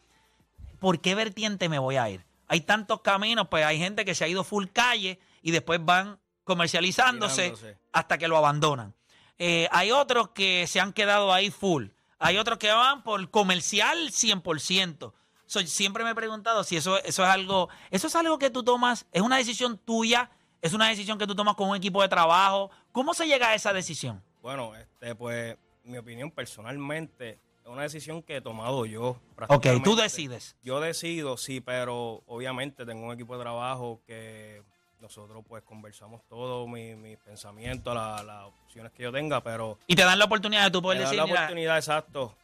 ¿Por 0.79 0.99
qué 1.01 1.15
vertiente 1.15 1.69
me 1.69 1.79
voy 1.79 1.95
a 1.97 2.07
ir? 2.09 2.23
Hay 2.47 2.61
tantos 2.61 3.01
caminos, 3.01 3.47
pues 3.49 3.65
hay 3.65 3.77
gente 3.77 4.05
que 4.05 4.15
se 4.15 4.23
ha 4.23 4.27
ido 4.27 4.43
full 4.43 4.67
calle 4.67 5.19
y 5.41 5.51
después 5.51 5.83
van 5.83 6.19
comercializándose 6.43 7.53
hasta 7.91 8.17
que 8.17 8.27
lo 8.27 8.37
abandonan. 8.37 8.95
Eh, 9.37 9.67
hay 9.71 9.91
otros 9.91 10.29
que 10.29 10.65
se 10.67 10.79
han 10.79 10.93
quedado 10.93 11.33
ahí 11.33 11.51
full. 11.51 11.87
Hay 12.19 12.37
otros 12.37 12.57
que 12.57 12.71
van 12.71 13.03
por 13.03 13.29
comercial 13.29 14.09
100%. 14.09 15.13
So, 15.45 15.61
siempre 15.61 16.03
me 16.03 16.11
he 16.11 16.15
preguntado 16.15 16.63
si 16.63 16.75
eso, 16.75 16.97
eso 17.03 17.23
es 17.23 17.29
algo, 17.29 17.69
eso 17.91 18.07
es 18.07 18.15
algo 18.15 18.39
que 18.39 18.49
tú 18.49 18.63
tomas, 18.63 19.05
es 19.11 19.21
una 19.21 19.37
decisión 19.37 19.77
tuya, 19.77 20.29
es 20.61 20.73
una 20.73 20.89
decisión 20.89 21.17
que 21.17 21.27
tú 21.27 21.35
tomas 21.35 21.55
con 21.55 21.69
un 21.69 21.75
equipo 21.75 22.01
de 22.01 22.09
trabajo. 22.09 22.71
¿Cómo 22.91 23.13
se 23.13 23.27
llega 23.27 23.49
a 23.49 23.55
esa 23.55 23.71
decisión? 23.71 24.23
Bueno, 24.41 24.75
este, 24.75 25.15
pues, 25.15 25.57
mi 25.83 25.97
opinión 25.97 26.31
personalmente 26.31 27.39
una 27.67 27.83
decisión 27.83 28.23
que 28.23 28.37
he 28.37 28.41
tomado 28.41 28.85
yo. 28.85 29.17
Ok, 29.49 29.67
tú 29.83 29.95
decides. 29.95 30.55
Yo 30.63 30.79
decido, 30.79 31.37
sí, 31.37 31.61
pero 31.61 32.23
obviamente 32.27 32.85
tengo 32.85 33.05
un 33.05 33.13
equipo 33.13 33.35
de 33.37 33.43
trabajo 33.43 34.01
que 34.07 34.61
nosotros 34.99 35.43
pues 35.47 35.63
conversamos 35.63 36.21
todo, 36.27 36.67
mi- 36.67 36.95
mis 36.95 37.17
pensamientos, 37.17 37.93
la- 37.93 38.23
las 38.23 38.45
opciones 38.45 38.91
que 38.93 39.03
yo 39.03 39.11
tenga, 39.11 39.41
pero 39.41 39.77
Y 39.87 39.95
te 39.95 40.03
dan 40.03 40.17
la 40.17 40.25
oportunidad 40.25 40.63
de 40.65 40.71
tú 40.71 40.81
poder 40.81 40.99
decir, 40.99 41.17
la 41.17 41.25
oportunidad, 41.25 41.77
exacto, 41.77 42.35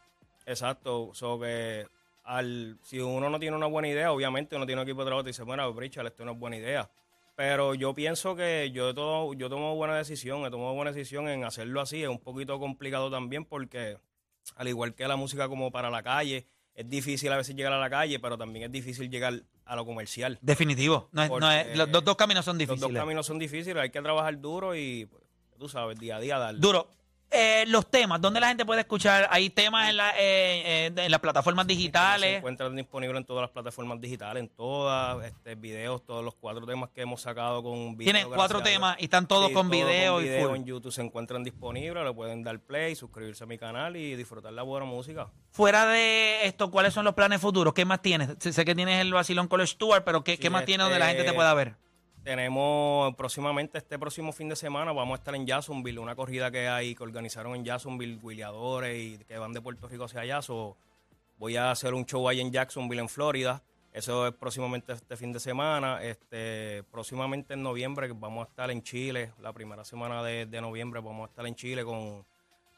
exacto, 0.45 1.11
so 1.13 1.39
que 1.39 1.87
al, 2.25 2.77
si 2.83 2.99
uno 2.99 3.29
no 3.29 3.39
tiene 3.39 3.55
una 3.57 3.65
buena 3.65 3.87
idea, 3.87 4.11
obviamente 4.11 4.55
uno 4.55 4.65
tiene 4.65 4.81
un 4.81 4.87
equipo 4.87 5.01
de 5.01 5.07
trabajo 5.07 5.27
y 5.27 5.31
dice, 5.31 5.43
bueno, 5.43 5.71
Richard, 5.73 6.05
esto 6.07 6.23
no 6.25 6.33
es 6.33 6.39
buena 6.39 6.57
idea. 6.57 6.89
Pero 7.35 7.73
yo 7.73 7.93
pienso 7.95 8.35
que 8.35 8.69
yo 8.71 8.93
todo, 8.93 9.33
yo 9.33 9.49
tomo 9.49 9.75
buena 9.75 9.95
decisión, 9.97 10.45
he 10.45 10.51
tomado 10.51 10.73
buena 10.73 10.91
decisión 10.91 11.27
en 11.27 11.43
hacerlo 11.43 11.81
así. 11.81 12.03
Es 12.03 12.07
un 12.09 12.19
poquito 12.19 12.59
complicado 12.59 13.09
también 13.09 13.43
porque, 13.43 13.97
al 14.55 14.67
igual 14.67 14.93
que 14.93 15.07
la 15.07 15.15
música 15.15 15.47
como 15.47 15.71
para 15.71 15.89
la 15.89 16.03
calle, 16.03 16.47
es 16.75 16.89
difícil 16.89 17.31
a 17.31 17.37
veces 17.37 17.55
llegar 17.55 17.73
a 17.73 17.79
la 17.79 17.89
calle, 17.89 18.19
pero 18.19 18.37
también 18.37 18.65
es 18.65 18.71
difícil 18.71 19.09
llegar 19.09 19.43
a 19.65 19.75
lo 19.75 19.85
comercial. 19.85 20.39
definitivo. 20.41 21.09
No 21.11 21.23
es- 21.23 21.29
no 21.29 21.51
es- 21.51 21.77
los, 21.77 22.03
dos- 22.03 22.15
caminos 22.17 22.43
son 22.45 22.57
Los 22.57 22.67
dos 22.67 22.77
difíciles. 22.77 23.01
caminos 23.01 23.25
son 23.25 23.39
difíciles, 23.39 23.77
hay 23.77 23.89
que 23.91 24.01
trabajar 24.01 24.39
duro 24.41 24.75
y, 24.75 25.05
pues, 25.05 25.23
tú 25.59 25.69
sabes, 25.69 25.97
día 25.99 26.17
a 26.17 26.19
día 26.19 26.37
darle. 26.37 26.59
Duro. 26.59 26.89
Eh, 27.35 27.65
los 27.67 27.89
temas, 27.89 28.21
¿dónde 28.21 28.39
la 28.39 28.47
gente 28.49 28.63
puede 28.63 28.81
escuchar? 28.81 29.27
¿Hay 29.31 29.49
temas 29.49 29.89
en, 29.89 29.97
la, 29.97 30.11
eh, 30.11 30.85
eh, 30.87 30.91
en 30.95 31.09
las 31.11 31.19
plataformas 31.19 31.65
Se 31.65 31.73
digitales? 31.73 32.37
encuentran 32.37 32.75
disponibles 32.75 33.17
en 33.17 33.25
todas 33.25 33.41
las 33.41 33.49
plataformas 33.49 33.99
digitales, 33.99 34.43
en 34.43 34.49
todas, 34.49 35.25
este, 35.25 35.55
videos, 35.55 36.05
todos 36.05 36.23
los 36.23 36.35
cuatro 36.35 36.65
temas 36.67 36.91
que 36.91 37.01
hemos 37.01 37.21
sacado 37.21 37.63
con 37.63 37.97
videos. 37.97 38.13
Tienen 38.13 38.27
cuatro 38.33 38.61
temas 38.61 38.97
y 38.99 39.05
están 39.05 39.27
todos 39.27 39.47
Sí, 39.47 39.53
con 39.55 39.67
todo 39.69 39.71
video 39.79 40.21
y 40.21 40.43
full. 40.43 40.55
en 40.57 40.65
YouTube 40.65 40.91
se 40.91 41.01
encuentran 41.01 41.43
disponibles, 41.43 42.03
le 42.03 42.13
pueden 42.13 42.43
dar 42.43 42.59
play, 42.59 42.95
suscribirse 42.95 43.43
a 43.45 43.47
mi 43.47 43.57
canal 43.57 43.95
y 43.95 44.15
disfrutar 44.15 44.53
la 44.53 44.61
buena 44.61 44.85
música. 44.85 45.27
Fuera 45.51 45.87
de 45.87 46.45
esto, 46.45 46.69
¿cuáles 46.69 46.93
son 46.93 47.03
los 47.03 47.15
planes 47.15 47.41
futuros? 47.41 47.73
¿Qué 47.73 47.83
más 47.83 48.01
tienes? 48.03 48.29
Sé 48.37 48.63
que 48.63 48.75
tienes 48.75 49.01
el 49.01 49.11
vacilón 49.11 49.47
con 49.47 49.59
los 49.59 49.71
Stuart, 49.71 50.03
pero 50.05 50.23
¿qué, 50.23 50.33
Sí, 50.35 50.37
qué 50.37 50.49
más 50.51 50.65
tienes 50.65 50.85
donde 50.85 50.99
la 50.99 51.07
gente 51.07 51.23
te 51.23 51.27
este, 51.29 51.35
pueda 51.35 51.53
ver? 51.55 51.75
Tenemos 52.23 53.13
próximamente, 53.15 53.77
este 53.77 53.99
próximo 53.99 54.31
fin 54.31 54.47
de 54.47 54.55
semana, 54.55 54.93
vamos 54.93 55.17
a 55.17 55.19
estar 55.19 55.35
en 55.35 55.45
Jacksonville, 55.45 55.99
una 55.99 56.15
corrida 56.15 56.49
que 56.51 56.69
hay, 56.69 56.95
que 56.95 57.03
organizaron 57.03 57.53
en 57.55 57.65
Jacksonville, 57.65 58.17
guiliadores 58.23 58.97
y 58.97 59.17
que 59.25 59.37
van 59.37 59.51
de 59.51 59.59
Puerto 59.59 59.89
Rico 59.89 60.05
hacia 60.05 60.21
allá. 60.21 60.41
So, 60.41 60.77
voy 61.37 61.57
a 61.57 61.69
hacer 61.69 61.93
un 61.93 62.05
show 62.05 62.29
ahí 62.29 62.39
en 62.39 62.49
Jacksonville, 62.49 63.01
en 63.01 63.09
Florida. 63.09 63.61
Eso 63.91 64.25
es 64.25 64.33
próximamente 64.33 64.93
este 64.93 65.17
fin 65.17 65.33
de 65.33 65.41
semana. 65.41 66.01
Este, 66.01 66.83
próximamente 66.91 67.55
en 67.55 67.61
noviembre 67.61 68.09
vamos 68.15 68.47
a 68.47 68.49
estar 68.49 68.71
en 68.71 68.81
Chile, 68.81 69.33
la 69.41 69.51
primera 69.51 69.83
semana 69.83 70.23
de, 70.23 70.45
de 70.45 70.61
noviembre 70.61 71.01
vamos 71.01 71.27
a 71.27 71.29
estar 71.29 71.45
en 71.45 71.55
Chile 71.55 71.83
con, 71.83 72.25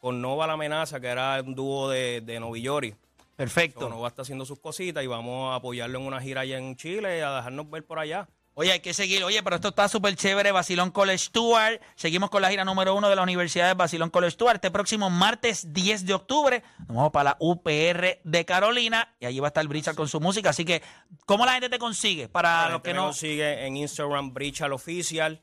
con 0.02 0.22
Nova 0.22 0.48
La 0.48 0.54
Amenaza, 0.54 1.00
que 1.00 1.08
era 1.08 1.40
un 1.46 1.54
dúo 1.54 1.88
de, 1.90 2.22
de 2.22 2.40
Novillori. 2.40 2.96
Perfecto. 3.36 3.90
Nova 3.90 4.08
está 4.08 4.24
haciendo 4.24 4.46
sus 4.46 4.60
cositas 4.60 5.04
y 5.04 5.08
vamos 5.08 5.54
a 5.54 5.56
apoyarlo 5.56 6.00
en 6.00 6.08
una 6.08 6.20
gira 6.20 6.42
allá 6.42 6.58
en 6.58 6.76
Chile, 6.76 7.22
a 7.22 7.36
dejarnos 7.36 7.70
ver 7.70 7.86
por 7.86 8.00
allá. 8.00 8.28
Oye, 8.58 8.72
hay 8.72 8.80
que 8.80 8.94
seguir. 8.94 9.22
Oye, 9.26 9.44
pero 9.44 9.58
esto 9.58 9.68
está 9.68 9.90
súper 9.90 10.16
chévere. 10.16 10.54
Basilón 10.54 10.90
College 10.90 11.18
Stuart. 11.26 11.82
Seguimos 11.96 12.30
con 12.30 12.42
la 12.42 12.50
gira 12.50 12.64
número 12.64 12.96
uno 12.96 13.10
de 13.10 13.16
la 13.18 13.22
Universidad 13.22 13.68
de 13.68 13.74
Basilón 13.74 14.10
College 14.10 14.32
Stuart. 14.32 14.56
Este 14.56 14.72
próximo 14.72 15.10
martes 15.10 15.74
10 15.74 16.06
de 16.06 16.14
octubre 16.14 16.64
nos 16.88 16.96
vamos 16.96 17.12
para 17.12 17.32
la 17.32 17.38
UPR 17.40 18.22
de 18.24 18.46
Carolina 18.46 19.14
y 19.20 19.26
allí 19.26 19.42
va 19.42 19.48
a 19.48 19.50
estar 19.50 19.68
Brichard 19.68 19.96
con 19.96 20.08
su 20.08 20.22
música. 20.22 20.52
Así 20.52 20.64
que, 20.64 20.82
¿cómo 21.26 21.46
la 21.46 21.52
gente 21.52 21.68
te 21.70 21.78
consigue? 21.80 22.30
Para 22.30 22.50
La 22.50 22.62
los 22.64 22.72
gente 22.76 22.90
que 22.90 22.94
me 22.94 23.00
no. 23.00 23.06
consigue 23.08 23.66
en 23.66 23.76
Instagram 23.76 24.34
Brichal 24.34 24.72
Oficial. 24.72 25.42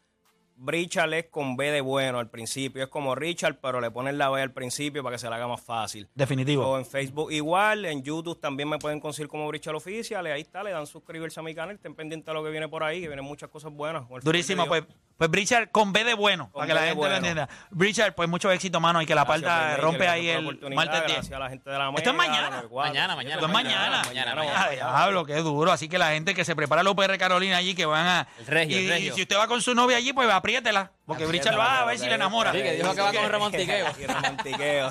Brichal 0.57 1.15
es 1.15 1.27
con 1.27 1.57
B 1.57 1.71
de 1.71 1.81
bueno 1.81 2.19
al 2.19 2.31
principio. 2.31 2.83
Es 2.83 2.89
como 2.89 3.15
Richard, 3.15 3.59
pero 3.61 3.81
le 3.81 3.91
ponen 3.91 4.19
la 4.19 4.31
B 4.31 4.41
al 4.41 4.53
principio 4.53 5.03
para 5.03 5.15
que 5.15 5.19
se 5.19 5.29
la 5.29 5.37
haga 5.37 5.49
más 5.49 5.61
fácil. 5.61 6.09
Definitivo. 6.15 6.67
O 6.67 6.79
en 6.79 6.87
Facebook 6.87 7.33
igual, 7.33 7.85
en 7.85 8.03
YouTube 8.03 8.41
también 8.41 8.69
me 8.69 8.79
pueden 8.79 9.01
conseguir 9.01 9.29
como 9.29 9.49
Brichal 9.49 9.75
Oficial. 9.75 10.27
y 10.27 10.31
Ahí 10.31 10.43
está, 10.43 10.63
le 10.63 10.71
dan 10.71 10.87
suscribirse 10.87 11.41
a 11.41 11.43
mi 11.43 11.55
canal. 11.55 11.75
Estén 11.75 11.95
pendientes 11.95 12.27
de 12.27 12.35
lo 12.35 12.45
que 12.45 12.51
viene 12.51 12.69
por 12.69 12.83
ahí, 12.85 13.01
que 13.01 13.09
vienen 13.09 13.25
muchas 13.25 13.51
cosas 13.51 13.73
buenas. 13.73 14.05
Durísimo, 14.23 14.67
pues. 14.67 14.85
Pues 15.17 15.31
Brichard 15.31 15.69
con 15.71 15.93
B 15.93 16.03
de 16.05 16.15
bueno, 16.15 16.51
Con 16.53 16.61
para 16.61 16.67
que 16.67 16.73
B 16.73 16.75
la 16.75 16.81
de 16.81 16.87
gente 16.89 16.95
lo 16.97 17.01
bueno. 17.09 17.17
entienda. 17.17 17.49
Brichard, 17.71 18.15
pues 18.15 18.29
mucho 18.29 18.51
éxito, 18.51 18.81
mano, 18.81 19.01
y 19.03 19.07
que 19.07 19.15
la 19.15 19.25
Gracias, 19.25 19.43
palta 19.43 19.57
Playmaker, 19.61 19.85
rompe 19.85 20.09
ahí 20.09 20.27
la 20.27 20.33
el 20.33 20.45
oportunidad, 20.47 20.77
martes 20.77 21.01
10. 21.07 21.13
Gracias 21.15 21.37
a 21.37 21.39
la 21.39 21.49
gente 21.51 21.71
de 21.71 21.79
la 21.79 21.91
Esto 21.97 22.11
es 22.11 22.17
mañana. 22.17 22.49
94. 22.51 22.89
Mañana, 22.93 23.17
mañana, 23.17 23.35
Esto 23.35 23.47
es 23.47 23.53
mañana. 23.53 24.03
mañana, 24.07 24.33
Ah, 24.57 24.63
allá. 24.65 24.71
diablo, 24.73 25.25
qué 25.25 25.37
duro. 25.37 25.71
Así 25.73 25.89
que 25.89 25.99
la 25.99 26.11
gente 26.11 26.35
que 26.35 26.45
se 26.45 26.57
prepara 26.57 26.83
la 26.83 26.91
UPR 26.91 27.17
Carolina 27.19 27.57
allí, 27.59 27.75
que 27.75 27.87
van 27.87 28.07
a. 28.07 28.27
El 28.41 28.47
regio, 28.47 28.81
y, 28.81 28.85
el 28.85 28.91
regio. 28.91 29.13
y 29.13 29.15
si 29.15 29.23
usted 29.23 29.37
va 29.37 29.47
con 29.47 29.63
su 29.63 29.75
novia 29.75 29.97
allí, 29.99 30.13
pues 30.13 30.29
apriétela. 30.31 30.91
Porque 31.07 31.27
Brichard 31.27 31.59
va 31.59 31.81
a 31.81 31.85
ver 31.85 31.99
si 31.99 32.07
le 32.07 32.15
enamora. 32.15 32.53
Sí, 32.53 32.59
que 32.63 32.73
dijo 32.73 32.95
que 32.95 33.01
va 33.01 33.13
con 33.13 33.29
romantiqueo. 33.31 33.87
Y 34.01 34.07
romantiqueo. 34.07 34.91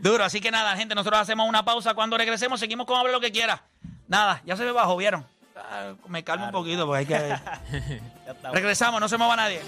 Duro, 0.00 0.24
así 0.24 0.40
que 0.40 0.50
nada, 0.50 0.76
gente, 0.76 0.94
nosotros 0.94 1.20
hacemos 1.20 1.48
una 1.48 1.64
pausa. 1.64 1.94
Cuando 1.94 2.16
regresemos, 2.16 2.58
seguimos 2.60 2.86
con 2.86 2.98
Hable 2.98 3.12
lo 3.12 3.20
que 3.20 3.30
quiera. 3.32 3.62
Nada, 4.08 4.40
ya 4.44 4.56
se 4.56 4.64
me 4.64 4.72
bajó, 4.72 4.96
¿vieron? 4.96 5.26
Ah, 5.70 5.92
me 6.08 6.24
calmo 6.24 6.46
un 6.46 6.52
poquito 6.52 6.86
porque 6.86 7.14
hay 7.14 7.38
que. 7.38 8.00
Regresamos, 8.52 9.00
no 9.00 9.08
se 9.08 9.16
mueva 9.18 9.36
nadie. 9.36 9.60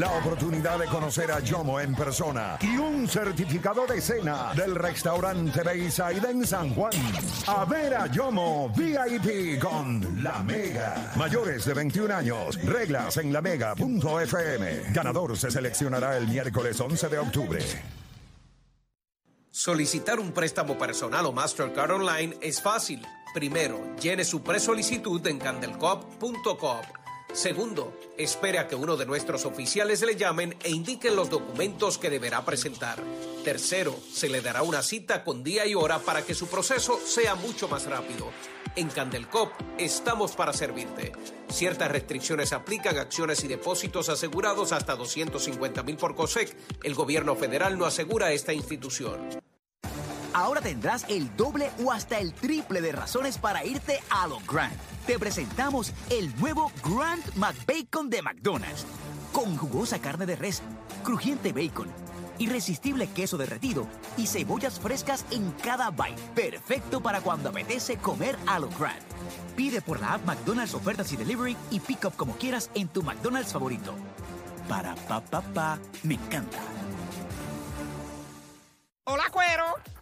La 0.00 0.16
oportunidad 0.16 0.78
de 0.78 0.86
conocer 0.86 1.30
a 1.30 1.40
Yomo 1.40 1.78
en 1.78 1.94
persona 1.94 2.56
y 2.62 2.78
un 2.78 3.06
certificado 3.06 3.86
de 3.86 4.00
cena 4.00 4.54
del 4.54 4.74
restaurante 4.74 5.62
Bayside 5.62 6.30
en 6.30 6.46
San 6.46 6.74
Juan. 6.74 6.92
A 7.46 7.66
ver 7.66 7.94
a 7.94 8.06
Yomo 8.06 8.72
VIP 8.74 9.60
con 9.60 10.22
La 10.24 10.42
Mega. 10.42 11.12
Mayores 11.16 11.66
de 11.66 11.74
21 11.74 12.14
años. 12.14 12.58
Reglas 12.64 13.18
en 13.18 13.30
lamega.fm. 13.30 14.90
Ganador 14.94 15.36
se 15.36 15.50
seleccionará 15.50 16.16
el 16.16 16.28
miércoles 16.28 16.80
11 16.80 17.08
de 17.10 17.18
octubre. 17.18 17.60
Solicitar 19.50 20.18
un 20.18 20.32
préstamo 20.32 20.78
personal 20.78 21.26
o 21.26 21.32
Mastercard 21.32 21.90
Online 21.90 22.38
es 22.40 22.62
fácil. 22.62 23.06
Primero, 23.34 23.94
llene 24.00 24.24
su 24.24 24.42
presolicitud 24.42 25.26
en 25.26 25.38
candelcop.com. 25.38 26.99
Segundo, 27.32 27.92
espere 28.18 28.58
a 28.58 28.66
que 28.66 28.74
uno 28.74 28.96
de 28.96 29.06
nuestros 29.06 29.44
oficiales 29.44 30.02
le 30.02 30.16
llamen 30.16 30.56
e 30.62 30.70
indiquen 30.70 31.14
los 31.16 31.30
documentos 31.30 31.96
que 31.96 32.10
deberá 32.10 32.44
presentar. 32.44 33.02
Tercero, 33.44 33.96
se 34.12 34.28
le 34.28 34.40
dará 34.40 34.62
una 34.62 34.82
cita 34.82 35.24
con 35.24 35.42
día 35.42 35.64
y 35.66 35.74
hora 35.74 36.00
para 36.00 36.22
que 36.22 36.34
su 36.34 36.48
proceso 36.48 36.98
sea 37.04 37.36
mucho 37.36 37.68
más 37.68 37.86
rápido. 37.86 38.30
En 38.76 38.88
Candelcop 38.88 39.52
estamos 39.78 40.32
para 40.32 40.52
servirte. 40.52 41.12
Ciertas 41.48 41.90
restricciones 41.90 42.52
aplican 42.52 42.98
acciones 42.98 43.42
y 43.44 43.48
depósitos 43.48 44.08
asegurados 44.08 44.72
hasta 44.72 44.96
250 44.96 45.82
mil 45.82 45.96
por 45.96 46.14
COSEC. 46.14 46.56
El 46.82 46.94
gobierno 46.94 47.36
federal 47.36 47.78
no 47.78 47.86
asegura 47.86 48.32
esta 48.32 48.52
institución. 48.52 49.40
Ahora 50.32 50.60
tendrás 50.60 51.04
el 51.08 51.34
doble 51.36 51.70
o 51.84 51.90
hasta 51.90 52.18
el 52.18 52.32
triple 52.32 52.80
de 52.80 52.92
razones 52.92 53.38
para 53.38 53.64
irte 53.64 54.00
a 54.10 54.28
lo 54.28 54.38
Grand. 54.40 54.76
Te 55.06 55.18
presentamos 55.18 55.92
el 56.08 56.34
nuevo 56.38 56.70
Grand 56.84 57.24
McBacon 57.34 58.10
de 58.10 58.22
McDonald's. 58.22 58.86
Con 59.32 59.56
jugosa 59.56 60.00
carne 60.00 60.26
de 60.26 60.36
res, 60.36 60.62
crujiente 61.02 61.52
bacon, 61.52 61.88
irresistible 62.38 63.08
queso 63.08 63.38
derretido 63.38 63.88
y 64.16 64.28
cebollas 64.28 64.78
frescas 64.78 65.24
en 65.32 65.50
cada 65.64 65.90
bite. 65.90 66.22
Perfecto 66.34 67.00
para 67.00 67.20
cuando 67.22 67.48
apetece 67.48 67.96
comer 67.96 68.36
a 68.46 68.60
lo 68.60 68.68
Grand. 68.68 69.02
Pide 69.56 69.82
por 69.82 70.00
la 70.00 70.14
app 70.14 70.24
McDonald's 70.26 70.74
Ofertas 70.74 71.12
y 71.12 71.16
Delivery 71.16 71.56
y 71.72 71.80
pick 71.80 72.04
up 72.04 72.14
como 72.16 72.36
quieras 72.36 72.70
en 72.74 72.86
tu 72.86 73.02
McDonald's 73.02 73.52
favorito. 73.52 73.94
Para 74.68 74.94
pa 74.94 75.78
me 76.04 76.14
encanta. 76.14 76.58
Hola. 79.04 79.24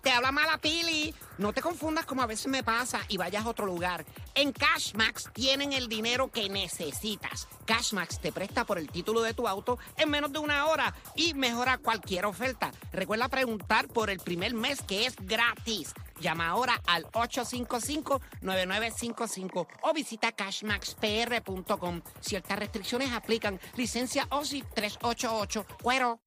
Te 0.09 0.15
habla 0.15 0.33
Mala 0.33 0.57
Pili. 0.57 1.15
No 1.37 1.53
te 1.53 1.61
confundas 1.61 2.07
como 2.07 2.23
a 2.23 2.27
veces 2.27 2.47
me 2.47 2.63
pasa 2.63 2.99
y 3.09 3.19
vayas 3.19 3.45
a 3.45 3.51
otro 3.51 3.67
lugar. 3.67 4.07
En 4.35 4.53
Cashmax 4.53 5.31
tienen 5.35 5.75
el 5.75 5.87
dinero 5.87 6.31
que 6.31 6.49
necesitas. 6.49 7.47
Cashmax 7.67 8.19
te 8.19 8.33
presta 8.33 8.65
por 8.65 8.79
el 8.79 8.89
título 8.89 9.21
de 9.21 9.35
tu 9.35 9.47
auto 9.47 9.79
en 9.99 10.09
menos 10.09 10.33
de 10.33 10.39
una 10.39 10.65
hora 10.65 10.95
y 11.15 11.35
mejora 11.35 11.77
cualquier 11.77 12.25
oferta. 12.25 12.73
Recuerda 12.91 13.29
preguntar 13.29 13.89
por 13.89 14.09
el 14.09 14.19
primer 14.19 14.55
mes 14.55 14.81
que 14.81 15.05
es 15.05 15.15
gratis. 15.21 15.93
Llama 16.23 16.49
ahora 16.49 16.81
al 16.87 17.05
855-9955 17.09 19.67
o 19.83 19.93
visita 19.93 20.33
cashmaxpr.com. 20.33 22.01
Ciertas 22.21 22.59
restricciones 22.59 23.13
aplican. 23.13 23.61
Licencia 23.77 24.27
OSI 24.31 24.65
388. 24.75 25.67
Cuero. 25.83 26.19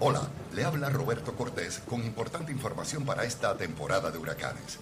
Hola, 0.00 0.28
le 0.54 0.62
habla 0.62 0.90
Roberto 0.90 1.34
Cortés 1.34 1.80
con 1.80 2.04
importante 2.04 2.52
información 2.52 3.04
para 3.04 3.24
esta 3.24 3.56
temporada 3.56 4.12
de 4.12 4.18
huracanes. 4.18 4.78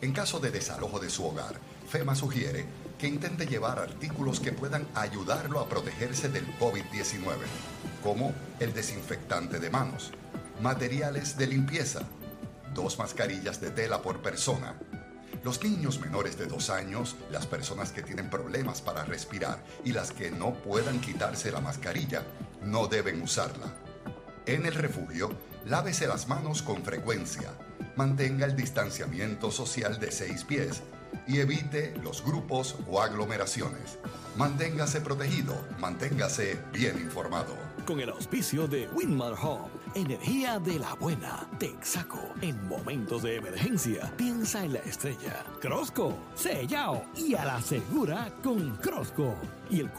En 0.00 0.12
caso 0.12 0.38
de 0.38 0.52
desalojo 0.52 1.00
de 1.00 1.10
su 1.10 1.26
hogar, 1.26 1.56
FEMA 1.88 2.14
sugiere 2.14 2.66
que 2.96 3.08
intente 3.08 3.46
llevar 3.46 3.80
artículos 3.80 4.38
que 4.38 4.52
puedan 4.52 4.86
ayudarlo 4.94 5.58
a 5.58 5.68
protegerse 5.68 6.28
del 6.28 6.46
COVID-19, 6.60 7.38
como 8.04 8.32
el 8.60 8.72
desinfectante 8.72 9.58
de 9.58 9.68
manos, 9.68 10.12
materiales 10.60 11.36
de 11.36 11.48
limpieza, 11.48 12.02
dos 12.72 13.00
mascarillas 13.00 13.60
de 13.60 13.72
tela 13.72 14.00
por 14.00 14.22
persona, 14.22 14.76
los 15.42 15.60
niños 15.64 15.98
menores 15.98 16.38
de 16.38 16.46
dos 16.46 16.70
años, 16.70 17.16
las 17.32 17.48
personas 17.48 17.90
que 17.90 18.02
tienen 18.02 18.30
problemas 18.30 18.80
para 18.80 19.04
respirar 19.04 19.58
y 19.84 19.90
las 19.90 20.12
que 20.12 20.30
no 20.30 20.54
puedan 20.54 21.00
quitarse 21.00 21.50
la 21.50 21.60
mascarilla, 21.60 22.22
no 22.62 22.86
deben 22.86 23.20
usarla. 23.22 23.66
En 24.44 24.66
el 24.66 24.74
refugio, 24.74 25.30
lávese 25.66 26.08
las 26.08 26.26
manos 26.26 26.62
con 26.62 26.82
frecuencia, 26.82 27.52
mantenga 27.94 28.44
el 28.44 28.56
distanciamiento 28.56 29.52
social 29.52 30.00
de 30.00 30.10
seis 30.10 30.42
pies 30.42 30.82
y 31.28 31.38
evite 31.38 31.94
los 32.02 32.24
grupos 32.24 32.76
o 32.88 33.00
aglomeraciones. 33.00 33.98
Manténgase 34.36 35.00
protegido, 35.00 35.54
manténgase 35.78 36.58
bien 36.72 36.98
informado. 36.98 37.54
Con 37.86 38.00
el 38.00 38.10
auspicio 38.10 38.66
de 38.66 38.88
Winmar 38.88 39.34
Home, 39.40 39.68
energía 39.94 40.58
de 40.58 40.78
la 40.80 40.94
buena, 40.94 41.48
Texaco. 41.58 42.32
En 42.40 42.66
momentos 42.66 43.22
de 43.22 43.36
emergencia, 43.36 44.12
piensa 44.16 44.64
en 44.64 44.72
la 44.72 44.78
estrella. 44.80 45.44
Crosco, 45.60 46.16
sellao 46.34 47.04
y 47.14 47.34
a 47.34 47.44
la 47.44 47.60
segura 47.60 48.32
con 48.42 48.74
Crosco. 48.76 49.36
Y 49.70 49.80
el 49.80 49.92